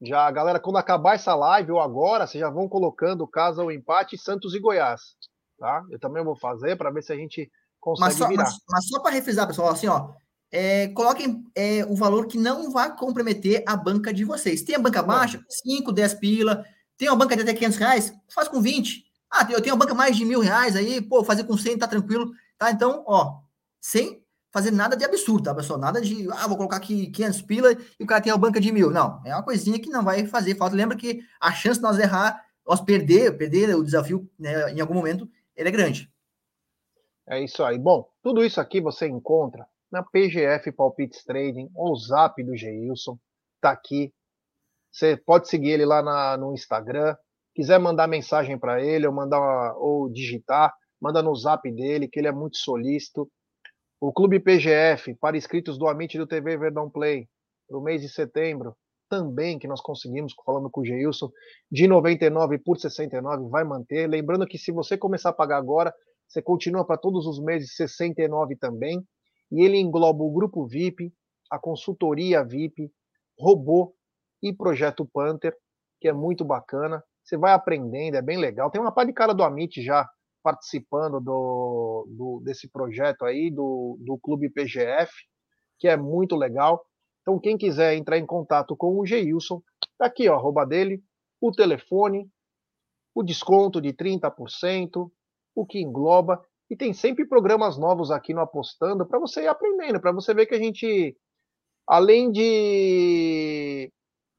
Já, 0.00 0.30
galera, 0.30 0.60
quando 0.60 0.76
acabar 0.76 1.14
essa 1.14 1.34
live 1.34 1.72
ou 1.72 1.80
agora, 1.80 2.26
vocês 2.26 2.40
já 2.40 2.48
vão 2.48 2.68
colocando 2.68 3.26
caso 3.26 3.62
ou 3.62 3.72
empate 3.72 4.16
Santos 4.16 4.54
e 4.54 4.60
Goiás, 4.60 5.16
tá? 5.58 5.82
Eu 5.90 5.98
também 5.98 6.22
vou 6.22 6.36
fazer 6.36 6.76
para 6.76 6.90
ver 6.90 7.02
se 7.02 7.12
a 7.12 7.16
gente 7.16 7.50
consegue 7.80 8.08
mas 8.08 8.16
só, 8.16 8.28
virar. 8.28 8.44
Mas, 8.44 8.58
mas 8.70 8.88
só 8.88 9.00
para 9.00 9.10
refrisar, 9.10 9.46
pessoal, 9.46 9.70
assim, 9.70 9.88
ó, 9.88 10.12
é, 10.50 10.88
coloquem 10.88 11.44
é, 11.54 11.84
o 11.84 11.94
valor 11.94 12.26
que 12.26 12.38
não 12.38 12.70
vai 12.70 12.94
comprometer 12.96 13.62
a 13.66 13.76
banca 13.76 14.12
de 14.12 14.24
vocês. 14.24 14.62
Tem 14.62 14.74
a 14.74 14.78
banca 14.78 15.02
baixa, 15.02 15.44
5, 15.48 15.92
10 15.92 16.14
pila. 16.14 16.64
Tem 16.96 17.08
uma 17.08 17.16
banca 17.16 17.36
de 17.36 17.42
até 17.42 17.54
500 17.54 17.78
reais, 17.78 18.12
faz 18.28 18.48
com 18.48 18.60
20. 18.60 19.04
Ah, 19.30 19.46
eu 19.50 19.60
tenho 19.60 19.74
uma 19.74 19.84
banca 19.84 19.94
mais 19.94 20.16
de 20.16 20.24
mil 20.24 20.40
reais 20.40 20.74
aí, 20.74 21.02
pô, 21.02 21.22
fazer 21.22 21.44
com 21.44 21.56
100 21.56 21.78
tá 21.78 21.86
tranquilo, 21.86 22.32
tá? 22.56 22.70
Então, 22.70 23.04
ó, 23.06 23.40
sem 23.80 24.22
fazer 24.50 24.70
nada 24.70 24.96
de 24.96 25.04
absurdo, 25.04 25.44
tá, 25.44 25.54
pessoal? 25.54 25.78
Nada 25.78 26.00
de, 26.00 26.26
ah, 26.32 26.46
vou 26.46 26.56
colocar 26.56 26.76
aqui 26.76 27.08
500 27.08 27.42
pila 27.42 27.72
e 28.00 28.02
o 28.02 28.06
cara 28.06 28.22
tem 28.22 28.32
uma 28.32 28.38
banca 28.38 28.58
de 28.58 28.72
mil. 28.72 28.90
Não, 28.90 29.20
é 29.24 29.34
uma 29.34 29.42
coisinha 29.42 29.78
que 29.78 29.90
não 29.90 30.02
vai 30.02 30.26
fazer 30.26 30.56
falta. 30.56 30.74
Lembra 30.74 30.96
que 30.96 31.20
a 31.38 31.52
chance 31.52 31.78
de 31.78 31.82
nós 31.82 31.98
errar, 31.98 32.42
nós 32.66 32.80
perder, 32.80 33.36
perder 33.36 33.76
o 33.76 33.84
desafio 33.84 34.28
né, 34.38 34.72
em 34.72 34.80
algum 34.80 34.94
momento, 34.94 35.28
ele 35.54 35.68
é 35.68 35.72
grande. 35.72 36.10
É 37.26 37.44
isso 37.44 37.62
aí. 37.62 37.78
Bom, 37.78 38.08
tudo 38.22 38.42
isso 38.42 38.58
aqui 38.60 38.80
você 38.80 39.06
encontra 39.06 39.66
na 39.90 40.02
PGF 40.02 40.70
Palpites 40.72 41.24
Trading, 41.24 41.68
ou 41.74 41.96
zap 41.96 42.42
do 42.42 42.56
Geilson, 42.56 43.18
tá 43.60 43.70
aqui. 43.70 44.12
Você 44.90 45.16
pode 45.16 45.48
seguir 45.48 45.70
ele 45.70 45.84
lá 45.84 46.02
na, 46.02 46.36
no 46.36 46.52
Instagram. 46.52 47.16
Quiser 47.54 47.78
mandar 47.78 48.06
mensagem 48.06 48.58
para 48.58 48.82
ele 48.82 49.06
ou 49.06 49.12
mandar 49.12 49.74
ou 49.76 50.08
digitar, 50.10 50.72
manda 51.00 51.22
no 51.22 51.34
zap 51.34 51.70
dele, 51.70 52.08
que 52.08 52.18
ele 52.18 52.28
é 52.28 52.32
muito 52.32 52.58
solícito. 52.58 53.28
O 54.00 54.12
Clube 54.12 54.38
PGF, 54.38 55.14
para 55.16 55.36
inscritos 55.36 55.76
do 55.76 55.88
Amit 55.88 56.16
do 56.16 56.26
TV 56.26 56.56
Verdão 56.56 56.88
Play, 56.88 57.28
para 57.68 57.78
o 57.78 57.82
mês 57.82 58.00
de 58.00 58.08
setembro, 58.08 58.76
também 59.08 59.58
que 59.58 59.66
nós 59.66 59.80
conseguimos, 59.80 60.34
falando 60.44 60.70
com 60.70 60.82
o 60.82 60.84
Geilson, 60.84 61.30
de 61.70 61.88
99 61.88 62.58
por 62.58 62.78
69, 62.78 63.48
vai 63.48 63.64
manter. 63.64 64.06
Lembrando 64.06 64.46
que 64.46 64.58
se 64.58 64.70
você 64.70 64.96
começar 64.96 65.30
a 65.30 65.32
pagar 65.32 65.56
agora, 65.56 65.92
você 66.28 66.42
continua 66.42 66.84
para 66.84 66.98
todos 66.98 67.26
os 67.26 67.42
meses 67.42 67.74
69 67.74 68.56
também 68.56 69.02
e 69.50 69.62
ele 69.62 69.78
engloba 69.78 70.22
o 70.22 70.30
grupo 70.30 70.66
VIP, 70.66 71.12
a 71.50 71.58
consultoria 71.58 72.44
VIP, 72.44 72.92
robô 73.38 73.94
e 74.42 74.52
projeto 74.52 75.06
Panther, 75.06 75.56
que 76.00 76.08
é 76.08 76.12
muito 76.12 76.44
bacana. 76.44 77.02
Você 77.22 77.36
vai 77.36 77.52
aprendendo, 77.52 78.16
é 78.16 78.22
bem 78.22 78.38
legal. 78.38 78.70
Tem 78.70 78.80
uma 78.80 78.92
par 78.92 79.06
de 79.06 79.12
cara 79.12 79.34
do 79.34 79.42
Amit 79.42 79.82
já 79.82 80.08
participando 80.42 81.20
do, 81.20 82.06
do, 82.08 82.40
desse 82.44 82.68
projeto 82.68 83.24
aí, 83.24 83.50
do, 83.50 83.98
do 84.00 84.18
Clube 84.18 84.48
PGF, 84.48 85.12
que 85.78 85.88
é 85.88 85.96
muito 85.96 86.36
legal. 86.36 86.84
Então, 87.22 87.38
quem 87.38 87.58
quiser 87.58 87.94
entrar 87.94 88.18
em 88.18 88.24
contato 88.24 88.76
com 88.76 88.98
o 88.98 89.04
Geilson, 89.04 89.62
tá 89.98 90.06
aqui, 90.06 90.28
ó, 90.28 90.34
arroba 90.34 90.64
dele, 90.64 91.02
o 91.40 91.52
telefone, 91.52 92.26
o 93.14 93.22
desconto 93.22 93.80
de 93.80 93.92
30%, 93.92 95.10
o 95.54 95.66
que 95.66 95.80
engloba 95.80 96.42
e 96.70 96.76
tem 96.76 96.92
sempre 96.92 97.26
programas 97.26 97.78
novos 97.78 98.10
aqui 98.10 98.34
no 98.34 98.40
Apostando 98.40 99.06
para 99.06 99.18
você 99.18 99.42
ir 99.42 99.48
aprendendo, 99.48 100.00
para 100.00 100.12
você 100.12 100.34
ver 100.34 100.46
que 100.46 100.54
a 100.54 100.58
gente, 100.58 101.16
além 101.86 102.30
de 102.30 103.90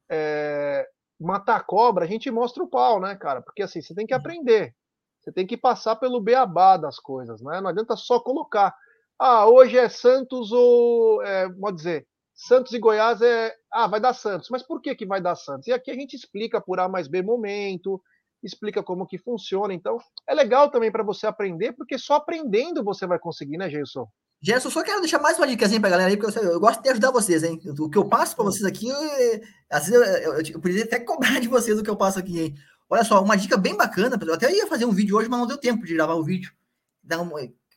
é, 0.09 0.87
matar 1.19 1.57
a 1.57 1.63
cobra, 1.63 2.05
a 2.05 2.07
gente 2.07 2.29
mostra 2.29 2.63
o 2.63 2.67
pau, 2.67 2.99
né, 2.99 3.15
cara? 3.15 3.41
Porque 3.41 3.63
assim, 3.63 3.81
você 3.81 3.93
tem 3.95 4.05
que 4.05 4.13
aprender. 4.13 4.75
Você 5.19 5.31
tem 5.31 5.45
que 5.45 5.57
passar 5.57 5.95
pelo 5.97 6.21
beabá 6.21 6.77
das 6.77 6.99
coisas, 6.99 7.41
né? 7.41 7.59
Não 7.59 7.69
adianta 7.69 7.95
só 7.95 8.19
colocar. 8.19 8.75
Ah, 9.17 9.47
hoje 9.47 9.77
é 9.77 9.89
Santos 9.89 10.51
ou. 10.51 11.21
É, 11.23 11.49
pode 11.49 11.77
dizer, 11.77 12.07
Santos 12.33 12.71
e 12.73 12.79
Goiás 12.79 13.21
é. 13.21 13.53
Ah, 13.71 13.87
vai 13.87 13.99
dar 13.99 14.13
Santos. 14.13 14.49
Mas 14.49 14.63
por 14.63 14.81
que, 14.81 14.95
que 14.95 15.05
vai 15.05 15.19
dar 15.19 15.35
Santos? 15.35 15.67
E 15.67 15.73
aqui 15.73 15.91
a 15.91 15.93
gente 15.93 16.15
explica 16.15 16.61
por 16.61 16.79
A 16.79 16.87
mais 16.87 17.07
B 17.07 17.21
momento, 17.21 18.01
explica 18.43 18.83
como 18.83 19.05
que 19.05 19.17
funciona. 19.17 19.73
Então, 19.73 19.97
é 20.27 20.33
legal 20.33 20.69
também 20.69 20.91
para 20.91 21.03
você 21.03 21.27
aprender, 21.27 21.73
porque 21.73 21.97
só 21.97 22.15
aprendendo 22.15 22.83
você 22.83 23.05
vai 23.05 23.19
conseguir, 23.19 23.57
né, 23.57 23.69
Gerson? 23.69 24.07
Gerson, 24.41 24.69
só 24.69 24.83
quero 24.83 25.01
deixar 25.01 25.19
mais 25.19 25.37
uma 25.37 25.47
dica 25.47 25.65
assim 25.65 25.79
para 25.81 25.89
a 25.89 25.91
galera 25.91 26.09
aí, 26.09 26.17
porque 26.17 26.39
eu, 26.39 26.43
eu, 26.43 26.59
gosto 26.59 26.81
de 26.81 26.89
ajudar 26.89 27.11
vocês, 27.11 27.43
hein? 27.43 27.59
O 27.77 27.89
que 27.89 27.97
eu 27.97 28.07
passo 28.07 28.35
para 28.35 28.45
vocês 28.45 28.63
aqui, 28.63 28.87
eu, 28.87 29.41
às 29.69 29.87
vezes 29.87 29.93
eu, 29.93 30.01
eu, 30.01 30.41
eu, 30.41 30.59
poderia 30.61 30.85
até 30.85 30.99
cobrar 30.99 31.39
de 31.39 31.47
vocês 31.49 31.77
o 31.77 31.83
que 31.83 31.89
eu 31.89 31.97
passo 31.97 32.19
aqui, 32.19 32.39
hein? 32.39 32.55
Olha 32.89 33.03
só, 33.03 33.21
uma 33.21 33.35
dica 33.35 33.57
bem 33.57 33.75
bacana, 33.75 34.17
eu 34.19 34.33
até 34.33 34.51
ia 34.51 34.65
fazer 34.65 34.85
um 34.85 34.91
vídeo 34.91 35.17
hoje, 35.17 35.29
mas 35.29 35.39
não 35.39 35.47
deu 35.47 35.57
tempo 35.57 35.85
de 35.85 35.93
gravar 35.93 36.15
o 36.15 36.23
vídeo. 36.23 36.51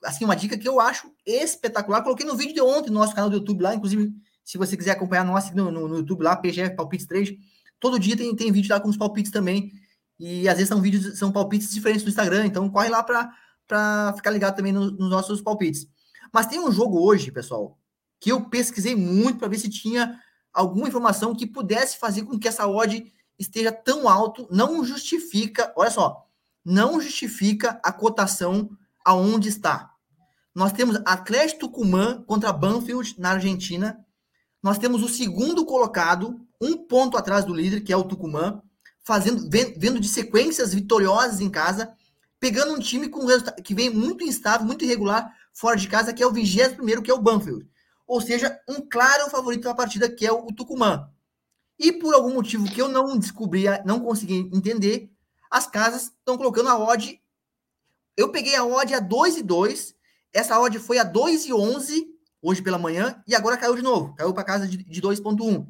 assim, 0.04 0.24
uma 0.24 0.36
dica 0.36 0.56
que 0.56 0.68
eu 0.68 0.80
acho 0.80 1.12
espetacular. 1.26 2.02
Coloquei 2.02 2.24
no 2.24 2.36
vídeo 2.36 2.54
de 2.54 2.60
ontem 2.60 2.90
no 2.90 3.00
nosso 3.00 3.14
canal 3.14 3.28
do 3.28 3.36
YouTube 3.36 3.62
lá, 3.62 3.74
inclusive, 3.74 4.12
se 4.44 4.56
você 4.56 4.76
quiser 4.76 4.92
acompanhar 4.92 5.24
nós 5.24 5.50
no, 5.52 5.70
no, 5.70 5.88
no 5.88 5.96
YouTube 5.96 6.22
lá, 6.22 6.36
PGF 6.36 6.76
Palpites 6.76 7.06
3, 7.06 7.30
todo 7.78 7.98
dia 7.98 8.16
tem, 8.16 8.34
tem 8.36 8.52
vídeo 8.52 8.72
lá 8.72 8.80
com 8.80 8.88
os 8.88 8.96
palpites 8.96 9.32
também. 9.32 9.72
E 10.24 10.48
às 10.48 10.54
vezes 10.54 10.68
são 10.68 10.80
vídeos, 10.80 11.18
são 11.18 11.32
palpites 11.32 11.72
diferentes 11.72 12.04
do 12.04 12.08
Instagram, 12.08 12.46
então 12.46 12.70
corre 12.70 12.88
lá 12.88 13.02
para 13.02 14.12
ficar 14.14 14.30
ligado 14.30 14.54
também 14.54 14.72
no, 14.72 14.88
nos 14.92 15.10
nossos 15.10 15.42
palpites. 15.42 15.88
Mas 16.32 16.46
tem 16.46 16.60
um 16.60 16.70
jogo 16.70 17.04
hoje, 17.04 17.32
pessoal, 17.32 17.76
que 18.20 18.30
eu 18.30 18.48
pesquisei 18.48 18.94
muito 18.94 19.40
para 19.40 19.48
ver 19.48 19.58
se 19.58 19.68
tinha 19.68 20.16
alguma 20.54 20.86
informação 20.86 21.34
que 21.34 21.44
pudesse 21.44 21.98
fazer 21.98 22.22
com 22.22 22.38
que 22.38 22.46
essa 22.46 22.68
odd 22.68 23.12
esteja 23.36 23.72
tão 23.72 24.08
alto, 24.08 24.46
não 24.48 24.84
justifica, 24.84 25.72
olha 25.76 25.90
só, 25.90 26.24
não 26.64 27.00
justifica 27.00 27.80
a 27.82 27.90
cotação 27.90 28.70
aonde 29.04 29.48
está. 29.48 29.90
Nós 30.54 30.72
temos 30.72 31.00
Atlético 31.04 31.62
Tucumã 31.62 32.22
contra 32.28 32.52
Banfield 32.52 33.16
na 33.18 33.30
Argentina. 33.30 34.06
Nós 34.62 34.78
temos 34.78 35.02
o 35.02 35.08
segundo 35.08 35.66
colocado, 35.66 36.46
um 36.60 36.76
ponto 36.76 37.16
atrás 37.16 37.44
do 37.44 37.52
líder, 37.52 37.80
que 37.80 37.92
é 37.92 37.96
o 37.96 38.04
Tucumã, 38.04 38.62
fazendo 39.02 39.48
vendo 39.50 40.00
de 40.00 40.08
sequências 40.08 40.72
vitoriosas 40.72 41.40
em 41.40 41.50
casa, 41.50 41.94
pegando 42.38 42.72
um 42.72 42.78
time 42.78 43.08
com 43.08 43.26
que 43.62 43.74
vem 43.74 43.90
muito 43.90 44.24
instável, 44.24 44.66
muito 44.66 44.84
irregular 44.84 45.32
fora 45.52 45.76
de 45.76 45.88
casa, 45.88 46.12
que 46.12 46.22
é 46.22 46.26
o 46.26 46.32
21 46.32 46.74
primeiro, 46.74 47.02
que 47.02 47.10
é 47.10 47.14
o 47.14 47.20
Banfield. 47.20 47.68
Ou 48.06 48.20
seja, 48.20 48.60
um 48.68 48.80
claro 48.80 49.30
favorito 49.30 49.64
da 49.64 49.74
partida, 49.74 50.10
que 50.10 50.26
é 50.26 50.32
o 50.32 50.46
Tucumã. 50.46 51.10
E 51.78 51.92
por 51.92 52.14
algum 52.14 52.34
motivo 52.34 52.70
que 52.70 52.80
eu 52.80 52.88
não 52.88 53.18
descobri, 53.18 53.64
não 53.84 54.00
consegui 54.00 54.50
entender, 54.52 55.10
as 55.50 55.66
casas 55.66 56.04
estão 56.04 56.36
colocando 56.36 56.68
a 56.68 56.78
odd. 56.78 57.20
Eu 58.16 58.30
peguei 58.30 58.54
a 58.56 58.64
odd 58.64 58.94
a 58.94 59.00
2 59.00 59.38
e 59.38 59.42
2. 59.42 59.94
Essa 60.32 60.60
odd 60.60 60.78
foi 60.78 60.98
a 60.98 61.04
2 61.04 61.46
e 61.46 61.52
11 61.52 62.06
hoje 62.40 62.62
pela 62.62 62.78
manhã 62.78 63.22
e 63.26 63.34
agora 63.34 63.56
caiu 63.56 63.74
de 63.74 63.82
novo. 63.82 64.14
Caiu 64.14 64.32
para 64.32 64.44
casa 64.44 64.66
de, 64.66 64.78
de 64.78 65.02
2.1. 65.02 65.66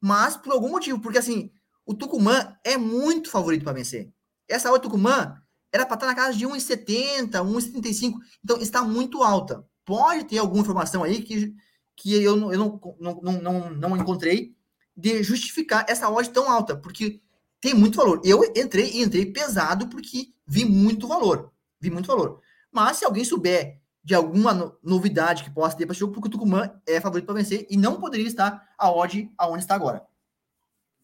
Mas 0.00 0.36
por 0.36 0.52
algum 0.52 0.70
motivo, 0.70 1.00
porque 1.00 1.18
assim, 1.18 1.50
o 1.90 1.94
Tucumã 1.94 2.56
é 2.62 2.76
muito 2.76 3.28
favorito 3.28 3.64
para 3.64 3.72
vencer. 3.72 4.12
Essa 4.48 4.70
odd 4.70 4.80
Tucumã 4.80 5.42
era 5.72 5.84
para 5.84 5.94
estar 5.94 6.06
na 6.06 6.14
casa 6.14 6.38
de 6.38 6.46
1,70, 6.46 7.30
1,75. 7.32 8.14
Então 8.44 8.58
está 8.58 8.84
muito 8.84 9.24
alta. 9.24 9.66
Pode 9.84 10.24
ter 10.24 10.38
alguma 10.38 10.62
informação 10.62 11.02
aí 11.02 11.20
que, 11.20 11.52
que 11.96 12.14
eu, 12.14 12.22
eu 12.52 12.58
não, 12.58 12.80
não, 13.00 13.20
não, 13.20 13.42
não, 13.42 13.70
não 13.70 13.96
encontrei 13.96 14.54
de 14.96 15.20
justificar 15.24 15.84
essa 15.88 16.08
odd 16.08 16.30
tão 16.30 16.48
alta, 16.48 16.76
porque 16.76 17.20
tem 17.60 17.74
muito 17.74 17.96
valor. 17.96 18.20
Eu 18.24 18.44
entrei 18.54 18.92
e 18.92 19.02
entrei 19.02 19.26
pesado 19.26 19.88
porque 19.88 20.28
vi 20.46 20.64
muito 20.64 21.08
valor. 21.08 21.50
Vi 21.80 21.90
muito 21.90 22.06
valor. 22.06 22.40
Mas 22.70 22.98
se 22.98 23.04
alguém 23.04 23.24
souber 23.24 23.80
de 24.04 24.14
alguma 24.14 24.78
novidade 24.80 25.42
que 25.42 25.50
possa 25.50 25.76
ter 25.76 25.86
para 25.86 25.92
esse 25.92 26.00
jogo, 26.00 26.12
porque 26.12 26.28
o 26.28 26.30
Tucumã 26.30 26.70
é 26.86 27.00
favorito 27.00 27.26
para 27.26 27.34
vencer 27.34 27.66
e 27.68 27.76
não 27.76 28.00
poderia 28.00 28.28
estar 28.28 28.74
a 28.78 28.92
odd 28.92 29.28
aonde 29.36 29.64
está 29.64 29.74
agora. 29.74 30.08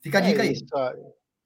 Fica 0.06 0.18
a 0.18 0.20
dica 0.20 0.42
é 0.42 0.46
aí. 0.46 0.52
Isso, 0.52 0.64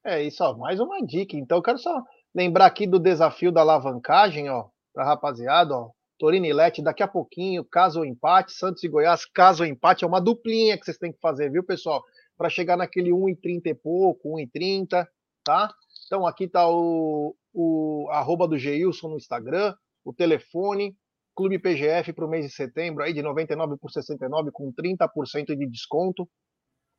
é 0.05 0.23
isso, 0.23 0.43
ó, 0.43 0.57
mais 0.57 0.79
uma 0.79 1.05
dica. 1.05 1.35
Então, 1.35 1.57
eu 1.57 1.61
quero 1.61 1.77
só 1.77 2.03
lembrar 2.33 2.65
aqui 2.65 2.87
do 2.87 2.99
desafio 2.99 3.51
da 3.51 3.61
alavancagem, 3.61 4.49
ó, 4.49 4.65
para 4.93 5.05
rapaziada, 5.05 5.75
ó. 5.75 5.89
Torino 6.17 6.45
e 6.45 6.53
Lete, 6.53 6.83
daqui 6.83 7.01
a 7.01 7.07
pouquinho, 7.07 7.65
caso 7.65 8.01
o 8.01 8.05
empate, 8.05 8.53
Santos 8.53 8.83
e 8.83 8.87
Goiás, 8.87 9.25
caso 9.25 9.63
o 9.63 9.65
empate, 9.65 10.03
é 10.03 10.07
uma 10.07 10.21
duplinha 10.21 10.77
que 10.77 10.85
vocês 10.85 10.97
têm 10.97 11.11
que 11.11 11.19
fazer, 11.19 11.49
viu, 11.49 11.63
pessoal? 11.63 12.03
para 12.41 12.49
chegar 12.49 12.75
naquele 12.75 13.11
1,30 13.11 13.67
e 13.67 13.75
pouco, 13.75 14.35
1,30, 14.35 15.07
tá? 15.43 15.71
Então 16.07 16.25
aqui 16.25 16.45
está 16.45 16.67
o, 16.67 17.35
o 17.53 18.07
arroba 18.09 18.47
do 18.47 18.57
Geilson 18.57 19.09
no 19.09 19.17
Instagram, 19.17 19.75
o 20.03 20.11
telefone, 20.11 20.97
Clube 21.35 21.59
PGF 21.59 22.11
para 22.13 22.25
o 22.25 22.27
mês 22.27 22.43
de 22.43 22.51
setembro, 22.51 23.03
aí 23.03 23.13
de 23.13 23.21
99 23.21 23.77
por 23.77 23.91
69, 23.91 24.49
com 24.51 24.73
30% 24.73 25.55
de 25.55 25.67
desconto. 25.67 26.27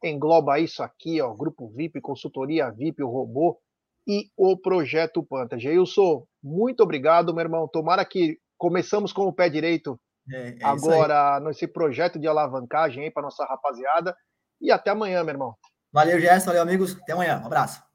Engloba 0.02 0.58
isso 0.58 0.82
aqui, 0.82 1.20
ó, 1.20 1.32
grupo 1.32 1.68
VIP, 1.68 2.00
consultoria 2.00 2.70
VIP, 2.70 3.02
o 3.02 3.08
robô 3.08 3.58
e 4.06 4.30
o 4.36 4.56
Projeto 4.56 5.22
Panta. 5.22 5.58
Geilson, 5.58 6.26
muito 6.42 6.82
obrigado, 6.82 7.32
meu 7.32 7.42
irmão. 7.42 7.68
Tomara 7.68 8.04
que 8.04 8.38
começamos 8.58 9.12
com 9.12 9.22
o 9.22 9.32
pé 9.32 9.48
direito 9.48 9.98
é, 10.30 10.50
é 10.50 10.64
agora 10.64 11.40
nesse 11.40 11.66
projeto 11.66 12.18
de 12.18 12.26
alavancagem 12.26 13.04
aí 13.04 13.10
para 13.10 13.22
nossa 13.22 13.44
rapaziada. 13.44 14.16
E 14.60 14.70
até 14.70 14.90
amanhã, 14.90 15.22
meu 15.22 15.34
irmão. 15.34 15.54
Valeu, 15.92 16.20
Gerson. 16.20 16.46
Valeu, 16.46 16.62
amigos. 16.62 16.96
Até 17.02 17.12
amanhã. 17.12 17.40
Um 17.42 17.46
abraço. 17.46 17.91